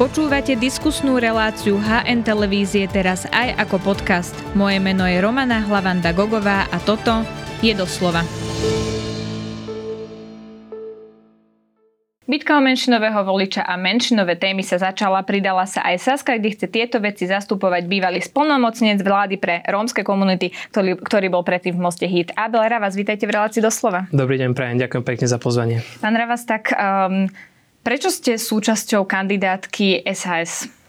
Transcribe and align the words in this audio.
Počúvate 0.00 0.56
diskusnú 0.56 1.20
reláciu 1.20 1.76
HN 1.76 2.24
Televízie 2.24 2.88
teraz 2.88 3.28
aj 3.36 3.52
ako 3.60 3.92
podcast. 3.92 4.32
Moje 4.56 4.80
meno 4.80 5.04
je 5.04 5.20
Romana 5.20 5.60
Hlavanda 5.60 6.16
Gogová 6.16 6.64
a 6.72 6.80
toto 6.80 7.20
je 7.60 7.76
doslova. 7.76 8.24
Bitka 12.24 12.56
o 12.56 12.64
menšinového 12.64 13.28
voliča 13.28 13.60
a 13.60 13.76
menšinové 13.76 14.40
témy 14.40 14.64
sa 14.64 14.80
začala, 14.80 15.20
pridala 15.20 15.68
sa 15.68 15.84
aj 15.84 16.00
Saska, 16.00 16.40
kde 16.40 16.56
chce 16.56 16.72
tieto 16.72 16.96
veci 16.96 17.28
zastupovať 17.28 17.84
bývalý 17.84 18.24
splnomocnec 18.24 19.04
vlády 19.04 19.36
pre 19.36 19.60
rómske 19.68 20.00
komunity, 20.00 20.48
ktorý, 20.72 20.96
ktorý 20.96 21.28
bol 21.28 21.44
predtým 21.44 21.76
v 21.76 21.84
moste 21.84 22.08
HIT. 22.08 22.32
Abel 22.40 22.64
Ravas, 22.64 22.96
vítajte 22.96 23.28
v 23.28 23.36
relácii 23.36 23.60
doslova. 23.60 24.08
Dobrý 24.16 24.40
deň, 24.40 24.56
prajem, 24.56 24.80
ďakujem 24.80 25.04
pekne 25.04 25.26
za 25.28 25.36
pozvanie. 25.36 25.84
Pán 26.00 26.16
Ravas, 26.16 26.48
tak 26.48 26.72
um, 26.72 27.28
Prečo 27.80 28.12
ste 28.12 28.36
súčasťou 28.36 29.08
kandidátky 29.08 30.04
SAS? 30.12 30.79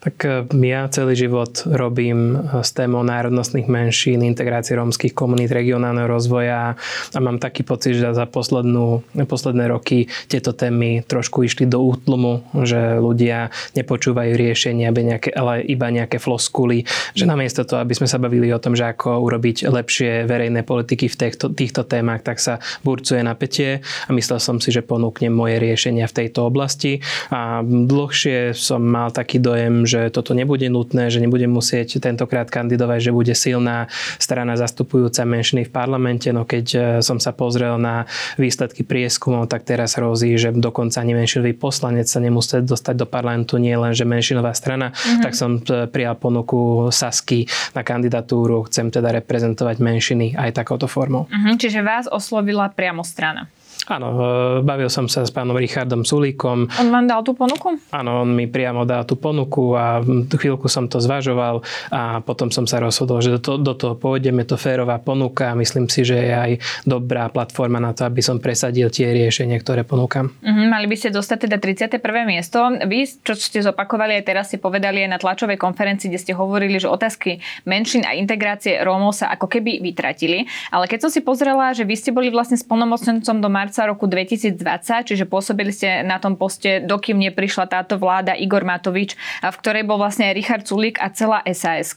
Tak 0.00 0.14
e, 0.24 0.44
ja 0.68 0.88
celý 0.88 1.16
život 1.16 1.64
robím 1.64 2.36
e, 2.36 2.60
s 2.60 2.76
témou 2.76 3.00
národnostných 3.06 3.68
menšín, 3.70 4.20
integrácie 4.20 4.76
rómskych 4.76 5.16
komunít, 5.16 5.52
regionálneho 5.52 6.08
rozvoja 6.08 6.76
a 7.14 7.18
mám 7.20 7.40
taký 7.40 7.62
pocit, 7.64 7.96
že 7.96 8.12
za 8.12 8.26
poslednú, 8.28 9.04
posledné 9.24 9.70
roky 9.70 10.10
tieto 10.28 10.52
témy 10.52 11.04
trošku 11.06 11.46
išli 11.46 11.68
do 11.68 11.80
útlumu, 11.80 12.44
že 12.64 12.98
ľudia 12.98 13.48
nepočúvajú 13.78 14.32
riešenia, 14.34 14.92
ale 15.34 15.64
iba 15.64 15.86
nejaké 15.88 16.18
floskuly, 16.18 16.84
že 17.12 17.24
namiesto 17.24 17.64
toho, 17.64 17.80
aby 17.80 17.94
sme 17.96 18.08
sa 18.10 18.20
bavili 18.20 18.50
o 18.52 18.60
tom, 18.60 18.76
že 18.76 18.88
ako 18.88 19.24
urobiť 19.24 19.68
lepšie 19.68 20.24
verejné 20.24 20.64
politiky 20.64 21.06
v 21.08 21.16
týchto, 21.16 21.52
týchto 21.52 21.82
témach, 21.84 22.24
tak 22.24 22.40
sa 22.40 22.60
burcuje 22.82 23.20
napätie 23.20 23.84
a 24.08 24.10
myslel 24.12 24.40
som 24.40 24.56
si, 24.58 24.72
že 24.72 24.84
ponúknem 24.84 25.32
moje 25.32 25.60
riešenia 25.60 26.08
v 26.08 26.16
tejto 26.24 26.48
oblasti. 26.48 27.04
A 27.28 27.60
dlhšie 27.64 28.56
som 28.56 28.80
mal 28.84 29.12
taký 29.12 29.43
dojem, 29.44 29.84
že 29.84 30.08
toto 30.08 30.32
nebude 30.32 30.64
nutné, 30.72 31.12
že 31.12 31.20
nebudem 31.20 31.52
musieť 31.52 32.00
tentokrát 32.00 32.48
kandidovať, 32.48 32.98
že 33.04 33.12
bude 33.12 33.34
silná 33.36 33.92
strana 34.16 34.56
zastupujúca 34.56 35.28
menšiny 35.28 35.68
v 35.68 35.70
parlamente, 35.70 36.32
no 36.32 36.48
keď 36.48 36.66
e, 36.72 36.78
som 37.04 37.20
sa 37.20 37.36
pozrel 37.36 37.76
na 37.76 38.08
výsledky 38.40 38.80
prieskumov, 38.80 39.52
tak 39.52 39.68
teraz 39.68 40.00
hrozí, 40.00 40.32
že 40.40 40.56
dokonca 40.56 41.04
ani 41.04 41.12
menšinový 41.12 41.52
poslanec 41.52 42.08
sa 42.08 42.24
nemusí 42.24 42.64
dostať 42.64 42.94
do 42.96 43.06
parlamentu, 43.06 43.60
nie 43.60 43.76
len, 43.76 43.92
že 43.92 44.08
menšinová 44.08 44.56
strana, 44.56 44.96
mm-hmm. 44.96 45.20
tak 45.20 45.32
som 45.36 45.60
e, 45.60 45.84
prijal 45.84 46.16
ponuku 46.16 46.88
Sasky 46.88 47.44
na 47.76 47.84
kandidatúru, 47.84 48.64
chcem 48.72 48.88
teda 48.88 49.12
reprezentovať 49.20 49.76
menšiny 49.82 50.26
aj 50.40 50.56
takouto 50.56 50.88
formou. 50.88 51.28
Mm-hmm, 51.28 51.54
čiže 51.60 51.84
vás 51.84 52.08
oslovila 52.08 52.72
priamo 52.72 53.04
strana. 53.04 53.50
Áno, 53.84 54.08
e, 54.16 54.24
bavil 54.64 54.88
som 54.88 55.04
sa 55.04 55.28
s 55.28 55.30
pánom 55.30 55.52
Richardom 55.52 56.08
Sulíkom. 56.08 56.72
On 56.72 56.88
vám 56.88 57.04
dal 57.04 57.20
tú 57.20 57.36
ponuku? 57.36 57.76
Áno, 57.92 58.24
on 58.24 58.32
mi 58.32 58.48
priamo 58.48 58.88
dal 58.88 59.04
tú 59.04 59.20
ponuku 59.20 59.76
a 59.76 60.00
chvíľku 60.32 60.72
som 60.72 60.88
to 60.88 61.04
zvažoval 61.04 61.60
a 61.92 62.24
potom 62.24 62.48
som 62.48 62.64
sa 62.64 62.80
rozhodol, 62.80 63.20
že 63.20 63.36
do, 63.36 63.60
do 63.60 63.74
toho 63.76 63.94
pôjdeme, 64.00 64.48
to 64.48 64.56
férová 64.56 64.96
ponuka 64.96 65.52
a 65.52 65.58
myslím 65.58 65.92
si, 65.92 66.00
že 66.00 66.16
je 66.16 66.32
aj 66.32 66.52
dobrá 66.88 67.28
platforma 67.28 67.76
na 67.76 67.92
to, 67.92 68.08
aby 68.08 68.24
som 68.24 68.40
presadil 68.40 68.88
tie 68.88 69.12
riešenia, 69.12 69.60
ktoré 69.60 69.84
ponúkam. 69.84 70.32
Mm-hmm, 70.40 70.66
mali 70.72 70.86
by 70.88 70.96
ste 70.96 71.12
dostať 71.12 71.48
teda 71.48 71.56
31. 71.60 72.00
miesto. 72.24 72.58
Vy, 72.88 73.20
čo 73.20 73.36
ste 73.36 73.60
zopakovali 73.60 74.16
aj 74.16 74.24
teraz, 74.24 74.48
ste 74.48 74.56
povedali 74.56 75.04
aj 75.04 75.10
na 75.12 75.18
tlačovej 75.20 75.60
konferencii, 75.60 76.08
kde 76.08 76.20
ste 76.20 76.32
hovorili, 76.32 76.80
že 76.80 76.88
otázky 76.88 77.44
menšín 77.68 78.08
a 78.08 78.16
integrácie 78.16 78.80
Rómov 78.80 79.12
sa 79.12 79.28
ako 79.28 79.44
keby 79.50 79.84
vytratili. 79.84 80.48
Ale 80.72 80.88
keď 80.88 81.08
som 81.08 81.10
si 81.12 81.20
pozrela, 81.20 81.76
že 81.76 81.84
vy 81.84 81.94
ste 81.98 82.10
boli 82.14 82.32
vlastne 82.32 82.56
splnomocnencom 82.56 83.36
do 83.44 83.48
marca 83.52 83.73
marca 83.74 83.90
roku 83.90 84.06
2020, 84.06 84.62
čiže 85.10 85.26
pôsobili 85.26 85.74
ste 85.74 86.06
na 86.06 86.22
tom 86.22 86.38
poste, 86.38 86.78
dokým 86.78 87.18
neprišla 87.18 87.66
táto 87.66 87.98
vláda 87.98 88.38
Igor 88.38 88.62
Matovič, 88.62 89.18
v 89.42 89.56
ktorej 89.58 89.82
bol 89.82 89.98
vlastne 89.98 90.30
aj 90.30 90.34
Richard 90.38 90.62
Sulík 90.62 91.02
a 91.02 91.10
celá 91.10 91.42
SAS, 91.50 91.90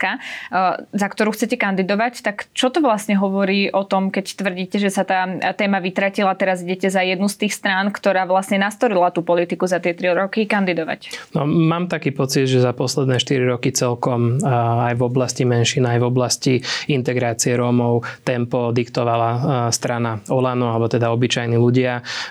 za 0.90 1.08
ktorú 1.14 1.38
chcete 1.38 1.54
kandidovať. 1.54 2.26
Tak 2.26 2.50
čo 2.58 2.74
to 2.74 2.82
vlastne 2.82 3.14
hovorí 3.14 3.70
o 3.70 3.86
tom, 3.86 4.10
keď 4.10 4.26
tvrdíte, 4.42 4.82
že 4.82 4.90
sa 4.90 5.06
tá 5.06 5.30
téma 5.54 5.78
vytratila, 5.78 6.34
teraz 6.34 6.66
idete 6.66 6.90
za 6.90 7.06
jednu 7.06 7.30
z 7.30 7.46
tých 7.46 7.54
strán, 7.54 7.94
ktorá 7.94 8.26
vlastne 8.26 8.58
nastorila 8.58 9.14
tú 9.14 9.22
politiku 9.22 9.70
za 9.70 9.78
tie 9.78 9.94
tri 9.94 10.10
roky 10.10 10.50
kandidovať? 10.50 11.30
No, 11.38 11.46
mám 11.46 11.86
taký 11.86 12.10
pocit, 12.10 12.50
že 12.50 12.58
za 12.58 12.74
posledné 12.74 13.22
4 13.22 13.54
roky 13.54 13.70
celkom 13.70 14.42
aj 14.42 14.98
v 14.98 15.04
oblasti 15.06 15.46
menšín, 15.46 15.86
aj 15.86 16.02
v 16.02 16.10
oblasti 16.10 16.54
integrácie 16.90 17.54
Rómov 17.54 18.02
tempo 18.26 18.74
diktovala 18.74 19.70
strana 19.70 20.26
Olano, 20.34 20.74
alebo 20.74 20.90
teda 20.90 21.14
obyčajní 21.14 21.54
ľudia 21.54 21.67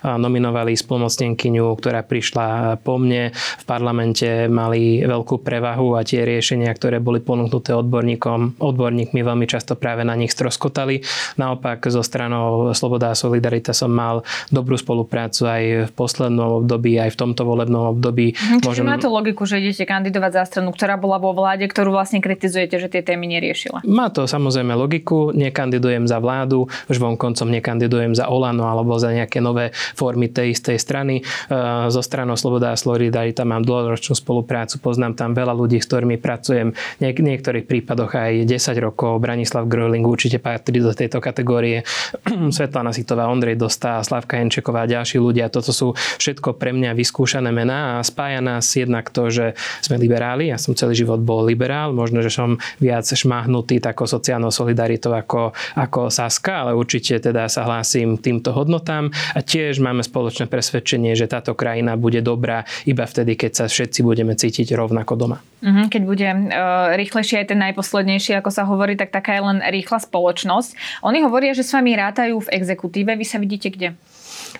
nominovali 0.05 0.79
spolmocnenkyňu, 0.79 1.67
ktorá 1.77 2.07
prišla 2.07 2.79
po 2.81 2.97
mne. 3.01 3.35
V 3.35 3.65
parlamente 3.65 4.47
mali 4.47 5.03
veľkú 5.03 5.43
prevahu 5.43 5.99
a 5.99 6.05
tie 6.07 6.23
riešenia, 6.23 6.71
ktoré 6.73 7.03
boli 7.03 7.19
ponúknuté 7.19 7.75
odborníkom, 7.75 8.61
odborníkmi 8.63 9.21
veľmi 9.21 9.47
často 9.51 9.75
práve 9.75 10.07
na 10.07 10.15
nich 10.15 10.31
stroskotali. 10.31 11.03
Naopak 11.41 11.91
zo 11.91 12.07
stranou 12.07 12.71
Sloboda 12.73 13.11
a 13.11 13.19
Solidarita 13.19 13.75
som 13.75 13.91
mal 13.91 14.23
dobrú 14.55 14.79
spoluprácu 14.79 15.43
aj 15.51 15.63
v 15.89 15.91
poslednom 15.93 16.63
období, 16.63 17.01
aj 17.01 17.11
v 17.13 17.19
tomto 17.19 17.43
volebnom 17.43 17.99
období. 17.99 18.37
Hm, 18.37 18.63
čiže 18.63 18.83
Môžem... 18.83 18.87
má 18.87 18.97
to 19.03 19.11
logiku, 19.11 19.43
že 19.49 19.59
idete 19.59 19.83
kandidovať 19.83 20.33
za 20.33 20.45
stranu, 20.47 20.71
ktorá 20.71 20.95
bola 20.95 21.19
vo 21.19 21.35
vláde, 21.35 21.67
ktorú 21.67 21.91
vlastne 21.91 22.23
kritizujete, 22.23 22.79
že 22.79 22.87
tie 22.87 23.03
témy 23.03 23.27
neriešila? 23.27 23.83
Má 23.83 24.15
to 24.15 24.31
samozrejme 24.31 24.73
logiku. 24.79 25.35
Nekandidujem 25.35 26.07
za 26.07 26.23
vládu, 26.23 26.71
už 26.87 27.03
vonkoncom 27.03 27.51
nekandidujem 27.51 28.15
za 28.15 28.31
Olano 28.31 28.71
alebo 28.71 28.95
za 29.01 29.11
nejaké 29.11 29.26
nejaké 29.27 29.43
nové 29.43 29.75
formy 29.99 30.31
tej 30.31 30.55
istej 30.55 30.79
strany. 30.79 31.21
Eh, 31.21 31.91
zo 31.91 31.99
stranou 31.99 32.39
Sloboda 32.39 32.71
a 32.71 32.79
Solidarita 32.79 33.43
mám 33.43 33.67
dlhoročnú 33.67 34.15
spoluprácu, 34.15 34.79
poznám 34.79 35.19
tam 35.19 35.35
veľa 35.35 35.51
ľudí, 35.51 35.83
s 35.83 35.91
ktorými 35.91 36.23
pracujem, 36.23 36.71
v 37.03 37.03
niektorých 37.03 37.67
prípadoch 37.67 38.15
aj 38.15 38.47
10 38.47 38.79
rokov. 38.79 39.19
Branislav 39.19 39.67
Gröling 39.67 40.07
určite 40.07 40.39
patrí 40.39 40.79
do 40.79 40.95
tejto 40.95 41.19
kategórie. 41.19 41.83
Svetlana 42.55 42.95
Sitová, 42.95 43.27
Ondrej 43.27 43.59
Dostá, 43.59 43.99
Slavka 44.07 44.39
Jenčeková 44.39 44.87
a 44.87 44.91
ďalší 44.91 45.19
ľudia. 45.19 45.51
Toto 45.51 45.75
sú 45.75 45.99
všetko 46.23 46.55
pre 46.55 46.71
mňa 46.71 46.95
vyskúšané 46.95 47.51
mená 47.51 47.99
a 47.99 48.07
spája 48.07 48.39
nás 48.39 48.71
jednak 48.71 49.11
to, 49.11 49.33
že 49.33 49.59
sme 49.83 49.99
liberáli. 49.99 50.55
Ja 50.55 50.61
som 50.61 50.79
celý 50.79 50.95
život 50.95 51.19
bol 51.25 51.43
liberál, 51.49 51.91
možno, 51.91 52.23
že 52.23 52.31
som 52.31 52.61
viac 52.79 53.09
šmahnutý 53.09 53.81
takou 53.83 54.05
sociálnou 54.05 54.53
solidaritou 54.53 55.17
ako, 55.17 55.57
ako 55.75 56.13
Saska, 56.13 56.69
ale 56.69 56.77
určite 56.77 57.19
teda 57.19 57.49
sa 57.49 57.65
hlásim 57.65 58.21
týmto 58.21 58.53
hodnotám 58.53 59.09
a 59.34 59.38
tiež 59.41 59.78
máme 59.82 60.04
spoločné 60.04 60.47
presvedčenie, 60.50 61.16
že 61.16 61.31
táto 61.31 61.56
krajina 61.56 61.97
bude 61.97 62.21
dobrá 62.21 62.69
iba 62.84 63.04
vtedy, 63.04 63.34
keď 63.34 63.53
sa 63.53 63.65
všetci 63.66 64.00
budeme 64.04 64.37
cítiť 64.37 64.72
rovnako 64.77 65.12
doma. 65.16 65.38
Mhm, 65.65 65.82
keď 65.88 66.03
bude 66.04 66.28
uh, 66.28 66.94
rýchlejšie 66.94 67.43
aj 67.43 67.47
ten 67.53 67.60
najposlednejší, 67.60 68.38
ako 68.38 68.50
sa 68.53 68.69
hovorí, 68.69 68.94
tak 68.94 69.10
taká 69.10 69.37
je 69.37 69.43
len 69.43 69.59
rýchla 69.65 69.99
spoločnosť. 70.04 71.03
Oni 71.03 71.25
hovoria, 71.25 71.56
že 71.56 71.65
s 71.65 71.72
vami 71.72 71.97
rátajú 71.97 72.44
v 72.44 72.53
exekutíve. 72.53 73.16
Vy 73.16 73.27
sa 73.27 73.41
vidíte 73.41 73.72
kde? 73.72 73.97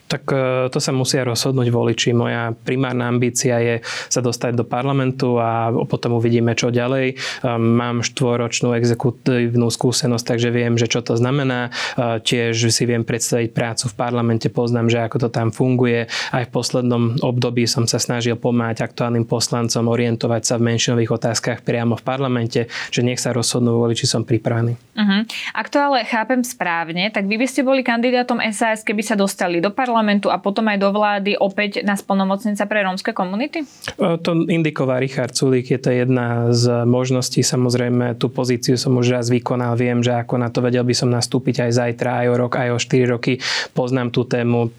Tak 0.07 0.23
e, 0.31 0.37
to 0.71 0.79
sa 0.79 0.93
musia 0.95 1.27
rozhodnúť 1.27 1.69
voliči. 1.71 2.11
Moja 2.15 2.55
primárna 2.55 3.11
ambícia 3.11 3.59
je 3.59 3.83
sa 4.09 4.23
dostať 4.23 4.55
do 4.55 4.65
parlamentu 4.65 5.39
a 5.39 5.75
potom 5.87 6.19
uvidíme, 6.19 6.55
čo 6.55 6.71
ďalej. 6.71 7.07
E, 7.13 7.15
mám 7.59 8.07
štvoročnú 8.07 8.75
exekutívnu 8.79 9.67
skúsenosť, 9.67 10.25
takže 10.25 10.49
viem, 10.55 10.79
že 10.79 10.87
čo 10.87 11.03
to 11.03 11.19
znamená. 11.19 11.71
E, 11.99 12.21
tiež 12.23 12.71
si 12.71 12.85
viem 12.87 13.03
predstaviť 13.03 13.51
prácu 13.51 13.91
v 13.91 13.95
parlamente, 13.99 14.47
poznám, 14.47 14.91
že 14.91 14.99
ako 15.03 15.27
to 15.27 15.29
tam 15.29 15.51
funguje. 15.51 16.07
Aj 16.31 16.45
v 16.47 16.51
poslednom 16.51 17.19
období 17.21 17.67
som 17.67 17.85
sa 17.91 17.99
snažil 17.99 18.39
pomáhať 18.39 18.87
aktuálnym 18.87 19.27
poslancom 19.27 19.91
orientovať 19.91 20.43
sa 20.47 20.55
v 20.57 20.73
menšinových 20.73 21.11
otázkach 21.19 21.59
priamo 21.67 21.99
v 21.99 22.07
parlamente, 22.07 22.61
že 22.95 23.03
nech 23.03 23.19
sa 23.19 23.35
rozhodnú 23.35 23.83
voliči, 23.83 24.07
som 24.07 24.23
pripravený. 24.23 24.79
Uh-huh. 24.97 25.21
Ak 25.53 25.69
to 25.69 25.77
ale 25.83 26.07
chápem 26.09 26.41
správne, 26.41 27.13
tak 27.13 27.29
vy 27.29 27.37
by 27.37 27.47
ste 27.47 27.67
boli 27.67 27.85
kandidátom 27.85 28.41
SAS, 28.55 28.81
keby 28.81 29.03
sa 29.05 29.19
dostali 29.19 29.61
do 29.61 29.75
parlamentu 29.77 30.33
a 30.33 30.41
potom 30.41 30.65
aj 30.73 30.81
do 30.81 30.89
vlády 30.89 31.37
opäť 31.37 31.85
na 31.85 31.93
splnomocnica 32.01 32.65
pre 32.65 32.81
rómske 32.81 33.13
komunity? 33.13 33.69
To 34.01 34.31
indikoval 34.49 35.05
Richard 35.05 35.37
Sulík, 35.37 35.69
je 35.69 35.81
to 35.81 35.93
jedna 35.93 36.49
z 36.57 36.89
možností. 36.89 37.45
Samozrejme, 37.45 38.17
tú 38.17 38.33
pozíciu 38.33 38.81
som 38.81 38.97
už 38.97 39.13
raz 39.13 39.29
vykonal, 39.29 39.77
viem, 39.77 40.01
že 40.01 40.17
ako 40.17 40.41
na 40.41 40.49
to 40.49 40.65
vedel 40.65 40.81
by 40.81 40.97
som 40.97 41.13
nastúpiť 41.13 41.69
aj 41.69 41.71
zajtra, 41.77 42.25
aj 42.25 42.27
o 42.33 42.35
rok, 42.41 42.53
aj 42.57 42.69
o 42.73 42.79
4 42.81 43.13
roky. 43.13 43.37
Poznám 43.77 44.09
tú 44.09 44.25
tému, 44.25 44.73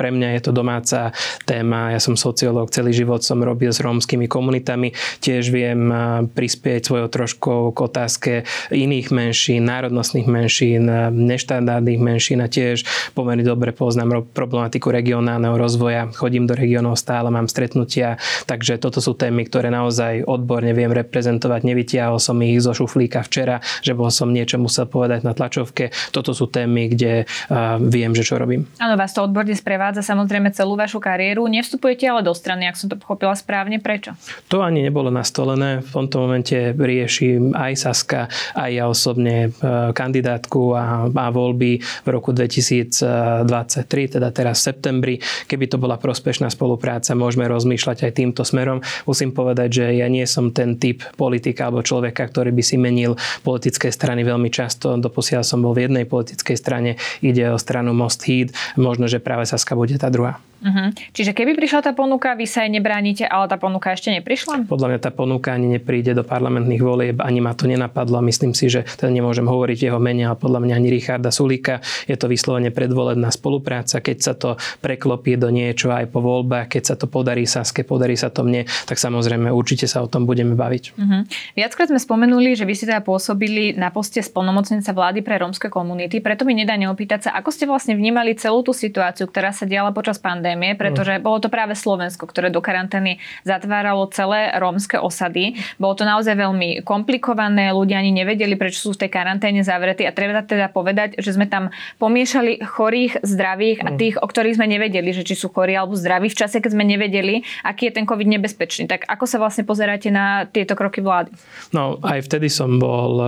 pre 0.00 0.08
mňa 0.08 0.40
je 0.40 0.42
to 0.48 0.52
domáca 0.56 1.12
téma. 1.44 1.92
Ja 1.92 2.00
som 2.00 2.16
sociológ, 2.16 2.72
celý 2.72 2.96
život 2.96 3.20
som 3.20 3.44
robil 3.44 3.68
s 3.68 3.84
rómskymi 3.84 4.24
komunitami. 4.30 4.96
Tiež 5.20 5.52
viem 5.52 5.92
prispieť 6.32 6.88
svojou 6.88 7.08
troškou 7.12 7.60
k 7.74 7.78
otázke 7.84 8.32
iných 8.72 9.12
menšín, 9.12 9.68
národnostných 9.68 10.24
menšín, 10.30 10.88
neštandardných 11.12 12.00
menšín 12.00 12.40
a 12.40 12.48
tiež 12.48 12.86
pomerne 13.12 13.42
dobre 13.44 13.74
poznám 13.74 14.22
problematiku 14.38 14.94
regionálneho 14.94 15.58
rozvoja, 15.58 16.06
chodím 16.14 16.46
do 16.46 16.54
regionov 16.54 16.94
stále, 16.94 17.26
mám 17.34 17.50
stretnutia, 17.50 18.22
takže 18.46 18.78
toto 18.78 19.02
sú 19.02 19.18
témy, 19.18 19.50
ktoré 19.50 19.74
naozaj 19.74 20.22
odborne 20.30 20.70
viem 20.70 20.94
reprezentovať. 20.94 21.66
Nevytiahol 21.66 22.22
som 22.22 22.38
ich 22.46 22.62
zo 22.62 22.70
šuflíka 22.70 23.26
včera, 23.26 23.58
že 23.82 23.98
bol 23.98 24.14
som 24.14 24.30
niečo 24.30 24.62
musel 24.62 24.86
povedať 24.86 25.26
na 25.26 25.34
tlačovke. 25.34 25.90
Toto 26.14 26.30
sú 26.30 26.46
témy, 26.46 26.94
kde 26.94 27.26
uh, 27.26 27.82
viem, 27.82 28.14
že 28.14 28.22
čo 28.22 28.38
robím. 28.38 28.70
Áno, 28.78 28.94
vás 28.94 29.10
to 29.10 29.26
odborne 29.26 29.58
sprevádza 29.58 30.06
samozrejme 30.06 30.54
celú 30.54 30.78
vašu 30.78 31.02
kariéru. 31.02 31.50
Nevstupujete 31.50 32.06
ale 32.06 32.22
do 32.22 32.30
strany, 32.30 32.70
ak 32.70 32.78
som 32.78 32.86
to 32.86 32.94
pochopila 32.94 33.34
správne. 33.34 33.82
Prečo? 33.82 34.14
To 34.52 34.62
ani 34.62 34.86
nebolo 34.86 35.10
nastolené. 35.10 35.82
V 35.82 35.90
tomto 35.90 36.22
momente 36.22 36.76
riešim 36.76 37.56
aj 37.56 37.72
Saska, 37.74 38.20
aj 38.54 38.70
ja 38.70 38.84
osobne 38.86 39.50
kandidátku 39.92 40.76
a, 40.76 41.08
a 41.08 41.26
voľby 41.32 41.80
v 41.80 42.08
roku 42.08 42.36
2023, 42.36 44.20
teda 44.20 44.27
teraz 44.30 44.62
v 44.62 44.66
septembri. 44.72 45.14
Keby 45.46 45.70
to 45.70 45.76
bola 45.76 46.00
prospešná 46.00 46.50
spolupráca, 46.50 47.14
môžeme 47.18 47.46
rozmýšľať 47.46 48.08
aj 48.08 48.12
týmto 48.16 48.42
smerom. 48.42 48.80
Musím 49.04 49.30
povedať, 49.36 49.82
že 49.82 49.84
ja 50.00 50.08
nie 50.08 50.24
som 50.24 50.50
ten 50.50 50.80
typ 50.80 51.04
politika 51.14 51.68
alebo 51.68 51.84
človeka, 51.84 52.26
ktorý 52.26 52.50
by 52.54 52.62
si 52.64 52.76
menil 52.80 53.14
politické 53.44 53.92
strany 53.92 54.24
veľmi 54.24 54.48
často. 54.48 54.96
Doposiaľ 54.96 55.42
som 55.44 55.62
bol 55.62 55.76
v 55.76 55.90
jednej 55.90 56.04
politickej 56.08 56.56
strane, 56.56 56.96
ide 57.20 57.44
o 57.52 57.58
stranu 57.60 57.92
Most 57.92 58.24
Heat. 58.24 58.54
Možno, 58.80 59.06
že 59.06 59.22
práve 59.22 59.44
Saska 59.46 59.76
bude 59.76 60.00
tá 60.00 60.08
druhá. 60.10 60.47
Uh-huh. 60.58 60.90
Čiže 61.14 61.30
keby 61.38 61.54
prišla 61.54 61.86
tá 61.86 61.92
ponuka, 61.94 62.34
vy 62.34 62.44
sa 62.50 62.66
jej 62.66 62.72
nebránite, 62.74 63.22
ale 63.22 63.46
tá 63.46 63.54
ponuka 63.54 63.94
ešte 63.94 64.10
neprišla? 64.10 64.66
Podľa 64.66 64.88
mňa 64.90 65.00
tá 65.00 65.14
ponuka 65.14 65.54
ani 65.54 65.78
nepríde 65.78 66.18
do 66.18 66.26
parlamentných 66.26 66.82
volieb, 66.82 67.16
ani 67.22 67.38
ma 67.38 67.54
to 67.54 67.70
nenapadlo. 67.70 68.18
Myslím 68.18 68.58
si, 68.58 68.66
že 68.66 68.82
teda 68.98 69.14
nemôžem 69.14 69.46
hovoriť 69.46 69.78
jeho 69.86 70.02
mene, 70.02 70.26
ale 70.26 70.34
podľa 70.34 70.66
mňa 70.66 70.74
ani 70.74 70.88
Richarda 70.90 71.30
Sulíka. 71.30 71.78
Je 72.10 72.18
to 72.18 72.26
vyslovene 72.26 72.74
predvolebná 72.74 73.30
spolupráca. 73.30 74.02
Keď 74.02 74.18
sa 74.18 74.34
to 74.34 74.58
preklopí 74.82 75.38
do 75.38 75.54
niečo 75.54 75.94
aj 75.94 76.10
po 76.10 76.18
voľbách, 76.18 76.74
keď 76.74 76.82
sa 76.82 76.94
to 76.98 77.06
podarí 77.06 77.46
Saske, 77.46 77.86
podarí 77.86 78.18
sa 78.18 78.34
to 78.34 78.42
mne, 78.42 78.66
tak 78.90 78.98
samozrejme 78.98 79.54
určite 79.54 79.86
sa 79.86 80.02
o 80.02 80.10
tom 80.10 80.26
budeme 80.26 80.58
baviť. 80.58 80.84
Uh-huh. 80.98 81.22
Viackrát 81.54 81.86
sme 81.86 82.02
spomenuli, 82.02 82.58
že 82.58 82.66
vy 82.66 82.74
ste 82.74 82.90
teda 82.90 83.06
pôsobili 83.06 83.78
na 83.78 83.94
poste 83.94 84.18
splnomocnenca 84.18 84.90
vlády 84.90 85.22
pre 85.22 85.38
rómske 85.38 85.70
komunity, 85.70 86.18
preto 86.18 86.42
mi 86.42 86.58
nedá 86.58 86.74
neopýtať 86.74 87.30
sa, 87.30 87.30
ako 87.38 87.54
ste 87.54 87.70
vlastne 87.70 87.94
vnímali 87.94 88.34
celú 88.34 88.66
tú 88.66 88.74
situáciu, 88.74 89.30
ktorá 89.30 89.54
sa 89.54 89.68
diala 89.68 89.94
počas 89.94 90.18
pandémie 90.18 90.47
pandémie, 90.48 90.72
pretože 90.80 91.20
bolo 91.20 91.44
to 91.44 91.52
práve 91.52 91.76
Slovensko, 91.76 92.24
ktoré 92.24 92.48
do 92.48 92.64
karantény 92.64 93.20
zatváralo 93.44 94.08
celé 94.08 94.48
rómske 94.56 94.96
osady. 94.96 95.60
Bolo 95.76 95.92
to 95.92 96.08
naozaj 96.08 96.32
veľmi 96.32 96.80
komplikované, 96.88 97.76
ľudia 97.76 98.00
ani 98.00 98.16
nevedeli, 98.16 98.56
prečo 98.56 98.88
sú 98.88 98.96
v 98.96 99.04
tej 99.04 99.10
karanténe 99.12 99.60
zavretí 99.60 100.08
a 100.08 100.12
treba 100.16 100.40
teda 100.40 100.72
povedať, 100.72 101.20
že 101.20 101.36
sme 101.36 101.44
tam 101.44 101.68
pomiešali 102.00 102.64
chorých, 102.64 103.20
zdravých 103.20 103.84
a 103.84 103.90
mm. 103.92 103.96
tých, 104.00 104.14
o 104.16 104.24
ktorých 104.24 104.56
sme 104.56 104.72
nevedeli, 104.72 105.12
že 105.12 105.28
či 105.28 105.36
sú 105.36 105.52
chorí 105.52 105.76
alebo 105.76 105.92
zdraví 105.92 106.32
v 106.32 106.38
čase, 106.38 106.64
keď 106.64 106.72
sme 106.72 106.84
nevedeli, 106.88 107.44
aký 107.60 107.92
je 107.92 108.00
ten 108.00 108.08
COVID 108.08 108.28
nebezpečný. 108.40 108.88
Tak 108.88 109.04
ako 109.04 109.24
sa 109.28 109.36
vlastne 109.36 109.68
pozeráte 109.68 110.08
na 110.08 110.48
tieto 110.48 110.72
kroky 110.72 111.04
vlády? 111.04 111.34
No 111.76 112.00
aj 112.00 112.24
vtedy 112.24 112.48
som 112.48 112.80
bol 112.80 113.12
e, 113.20 113.26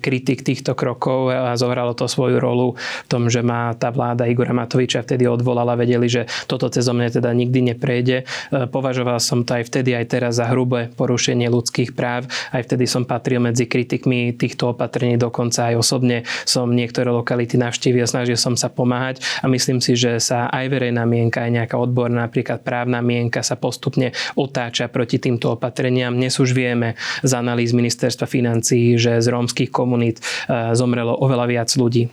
kritik 0.00 0.40
týchto 0.40 0.72
krokov 0.72 1.28
a 1.28 1.52
zohralo 1.58 1.92
to 1.92 2.08
svoju 2.08 2.40
rolu 2.40 2.78
v 2.78 3.08
tom, 3.12 3.28
že 3.28 3.44
má 3.44 3.74
tá 3.76 3.92
vláda 3.92 4.24
Igora 4.24 4.54
Matoviča 4.54 5.04
vtedy 5.04 5.28
odvolala, 5.28 5.76
vedeli, 5.76 6.06
že 6.06 6.22
toto 6.46 6.61
toto 6.62 6.78
cez 6.78 6.86
mňa 6.86 7.18
teda 7.18 7.34
nikdy 7.34 7.74
neprejde. 7.74 8.22
E, 8.22 8.24
považoval 8.70 9.18
som 9.18 9.42
to 9.42 9.58
aj 9.58 9.66
vtedy, 9.66 9.98
aj 9.98 10.06
teraz 10.14 10.38
za 10.38 10.46
hrubé 10.46 10.94
porušenie 10.94 11.50
ľudských 11.50 11.98
práv. 11.98 12.30
Aj 12.54 12.62
vtedy 12.62 12.86
som 12.86 13.02
patril 13.02 13.42
medzi 13.42 13.66
kritikmi 13.66 14.30
týchto 14.38 14.70
opatrení, 14.70 15.18
dokonca 15.18 15.74
aj 15.74 15.82
osobne 15.82 16.22
som 16.46 16.70
niektoré 16.70 17.10
lokality 17.10 17.58
navštívil, 17.58 18.06
snažil 18.06 18.38
som 18.38 18.54
sa 18.54 18.70
pomáhať 18.70 19.18
a 19.42 19.50
myslím 19.50 19.82
si, 19.82 19.98
že 19.98 20.22
sa 20.22 20.46
aj 20.54 20.70
verejná 20.70 21.02
mienka, 21.02 21.42
aj 21.42 21.50
nejaká 21.50 21.74
odborná, 21.74 22.30
napríklad 22.30 22.62
právna 22.62 23.02
mienka 23.02 23.42
sa 23.42 23.58
postupne 23.58 24.14
otáča 24.38 24.86
proti 24.86 25.18
týmto 25.18 25.58
opatreniam. 25.58 26.14
Dnes 26.14 26.38
už 26.38 26.54
vieme 26.54 26.94
z 27.26 27.32
analýz 27.34 27.74
ministerstva 27.74 28.30
financií, 28.30 28.94
že 28.94 29.18
z 29.18 29.26
rómskych 29.26 29.74
komunít 29.74 30.22
e, 30.22 30.76
zomrelo 30.78 31.18
oveľa 31.18 31.46
viac 31.50 31.70
ľudí. 31.74 32.06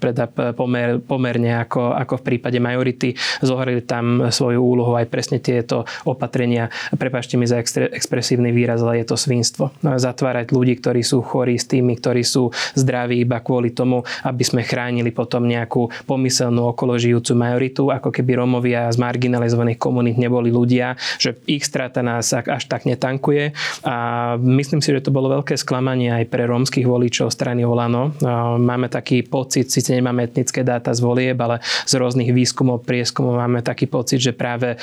Preda 0.00 0.26
pomer, 0.56 1.02
pomerne 1.02 1.60
ako, 1.60 1.92
ako 1.92 2.14
v 2.22 2.24
prípade 2.24 2.58
majority 2.62 3.12
zohrali 3.40 3.80
tam 3.80 4.28
svoju 4.28 4.60
úlohu 4.60 4.94
aj 4.98 5.08
presne 5.08 5.38
tieto 5.40 5.88
opatrenia. 6.04 6.68
Prepašte 6.94 7.40
mi 7.40 7.48
za 7.48 7.58
expresívny 7.90 8.52
výraz, 8.52 8.84
ale 8.84 9.00
je 9.00 9.06
to 9.08 9.16
svinstvo. 9.16 9.72
Zatvárať 9.80 10.52
ľudí, 10.52 10.76
ktorí 10.78 11.00
sú 11.00 11.24
chorí 11.24 11.56
s 11.56 11.64
tými, 11.64 11.96
ktorí 11.96 12.20
sú 12.26 12.52
zdraví 12.76 13.24
iba 13.24 13.40
kvôli 13.40 13.72
tomu, 13.72 14.04
aby 14.26 14.44
sme 14.44 14.60
chránili 14.60 15.08
potom 15.08 15.48
nejakú 15.48 15.88
pomyselnú 16.04 16.76
okoložijúcu 16.76 17.32
majoritu, 17.32 17.88
ako 17.88 18.12
keby 18.12 18.44
Romovia 18.44 18.92
z 18.92 19.00
marginalizovaných 19.00 19.80
komunít 19.80 20.20
neboli 20.20 20.52
ľudia, 20.52 21.00
že 21.16 21.40
ich 21.48 21.64
strata 21.64 22.04
nás 22.04 22.28
až 22.34 22.68
tak 22.68 22.84
netankuje. 22.84 23.56
A 23.88 23.96
myslím 24.36 24.84
si, 24.84 24.92
že 24.92 25.00
to 25.00 25.14
bolo 25.14 25.32
veľké 25.40 25.56
sklamanie 25.56 26.12
aj 26.12 26.28
pre 26.28 26.44
rómskych 26.44 26.84
voličov 26.84 27.32
strany 27.32 27.64
Olano. 27.64 28.12
Máme 28.60 28.92
taký 28.92 29.24
pocit, 29.24 29.72
síce 29.72 29.96
nemáme 29.96 30.28
etnické 30.28 30.60
dáta 30.60 30.92
z 30.92 31.00
volieb, 31.00 31.40
ale 31.40 31.64
z 31.88 31.96
rôznych 31.96 32.36
výskumov, 32.36 32.84
prieskumov 32.84 33.23
máme 33.32 33.64
taký 33.64 33.88
pocit, 33.88 34.20
že 34.20 34.36
práve 34.36 34.76
e, 34.76 34.78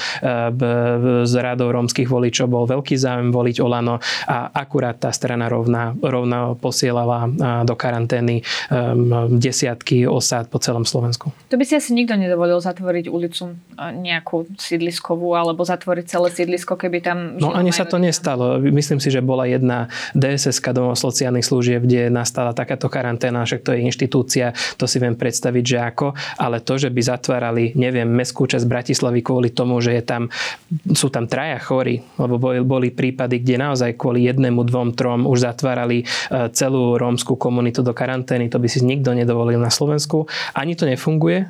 z 1.28 1.34
radou 1.38 1.70
rómskych 1.70 2.10
voličov 2.10 2.48
bol 2.50 2.66
veľký 2.66 2.98
záujem 2.98 3.30
voliť 3.30 3.56
Olano 3.62 4.02
a 4.26 4.50
akurát 4.50 4.98
tá 4.98 5.14
strana 5.14 5.46
rovná, 5.46 5.94
rovná 6.02 6.58
posielala 6.58 7.28
e, 7.28 7.30
do 7.70 7.78
karantény 7.78 8.42
e, 8.42 8.44
desiatky 9.38 10.10
osád 10.10 10.50
po 10.50 10.58
celom 10.58 10.88
Slovensku. 10.88 11.30
To 11.54 11.56
by 11.60 11.66
si 11.68 11.78
asi 11.78 11.94
nikto 11.94 12.18
nedovolil 12.18 12.58
zatvoriť 12.58 13.06
ulicu 13.12 13.54
nejakú 13.78 14.50
sídliskovú 14.58 15.34
alebo 15.38 15.62
zatvoriť 15.62 16.06
celé 16.08 16.30
sídlisko, 16.34 16.78
keby 16.78 17.04
tam... 17.04 17.18
No 17.38 17.54
ani 17.54 17.70
sa 17.70 17.86
to 17.86 18.02
nestalo. 18.02 18.58
Myslím 18.62 18.98
si, 19.04 19.14
že 19.14 19.20
bola 19.22 19.46
jedna 19.46 19.92
DSS 20.16 20.64
domov 20.72 20.96
sociálnych 20.96 21.44
služieb, 21.44 21.84
kde 21.84 22.08
nastala 22.08 22.56
takáto 22.56 22.88
karanténa, 22.88 23.44
však 23.44 23.62
to 23.66 23.72
je 23.76 23.84
inštitúcia, 23.84 24.56
to 24.80 24.88
si 24.88 24.98
viem 25.02 25.18
predstaviť, 25.18 25.64
že 25.66 25.78
ako, 25.82 26.08
ale 26.40 26.64
to, 26.64 26.78
že 26.80 26.94
by 26.94 27.02
zatvárali, 27.04 27.76
neviem, 27.76 28.08
mestskú 28.31 28.48
časť 28.48 28.63
Bratislavy 28.63 29.19
kvôli 29.19 29.51
tomu, 29.51 29.83
že 29.83 29.92
je 29.92 30.04
tam, 30.07 30.31
sú 30.95 31.12
tam 31.12 31.28
traja 31.28 31.60
chorí, 31.60 32.00
lebo 32.16 32.39
boli, 32.39 32.63
boli 32.63 32.88
prípady, 32.88 33.44
kde 33.44 33.60
naozaj 33.60 34.00
kvôli 34.00 34.24
jednému, 34.24 34.63
dvom, 34.63 34.95
trom 34.95 35.28
už 35.28 35.44
zatvárali 35.44 36.07
e, 36.07 36.48
celú 36.56 36.95
rómskú 36.95 37.36
komunitu 37.36 37.83
do 37.83 37.92
karantény. 37.92 38.48
To 38.48 38.63
by 38.63 38.72
si 38.72 38.80
nikto 38.88 39.12
nedovolil 39.12 39.60
na 39.60 39.68
Slovensku. 39.68 40.31
Ani 40.56 40.80
to 40.80 40.88
nefunguje 40.88 41.44
e, 41.44 41.45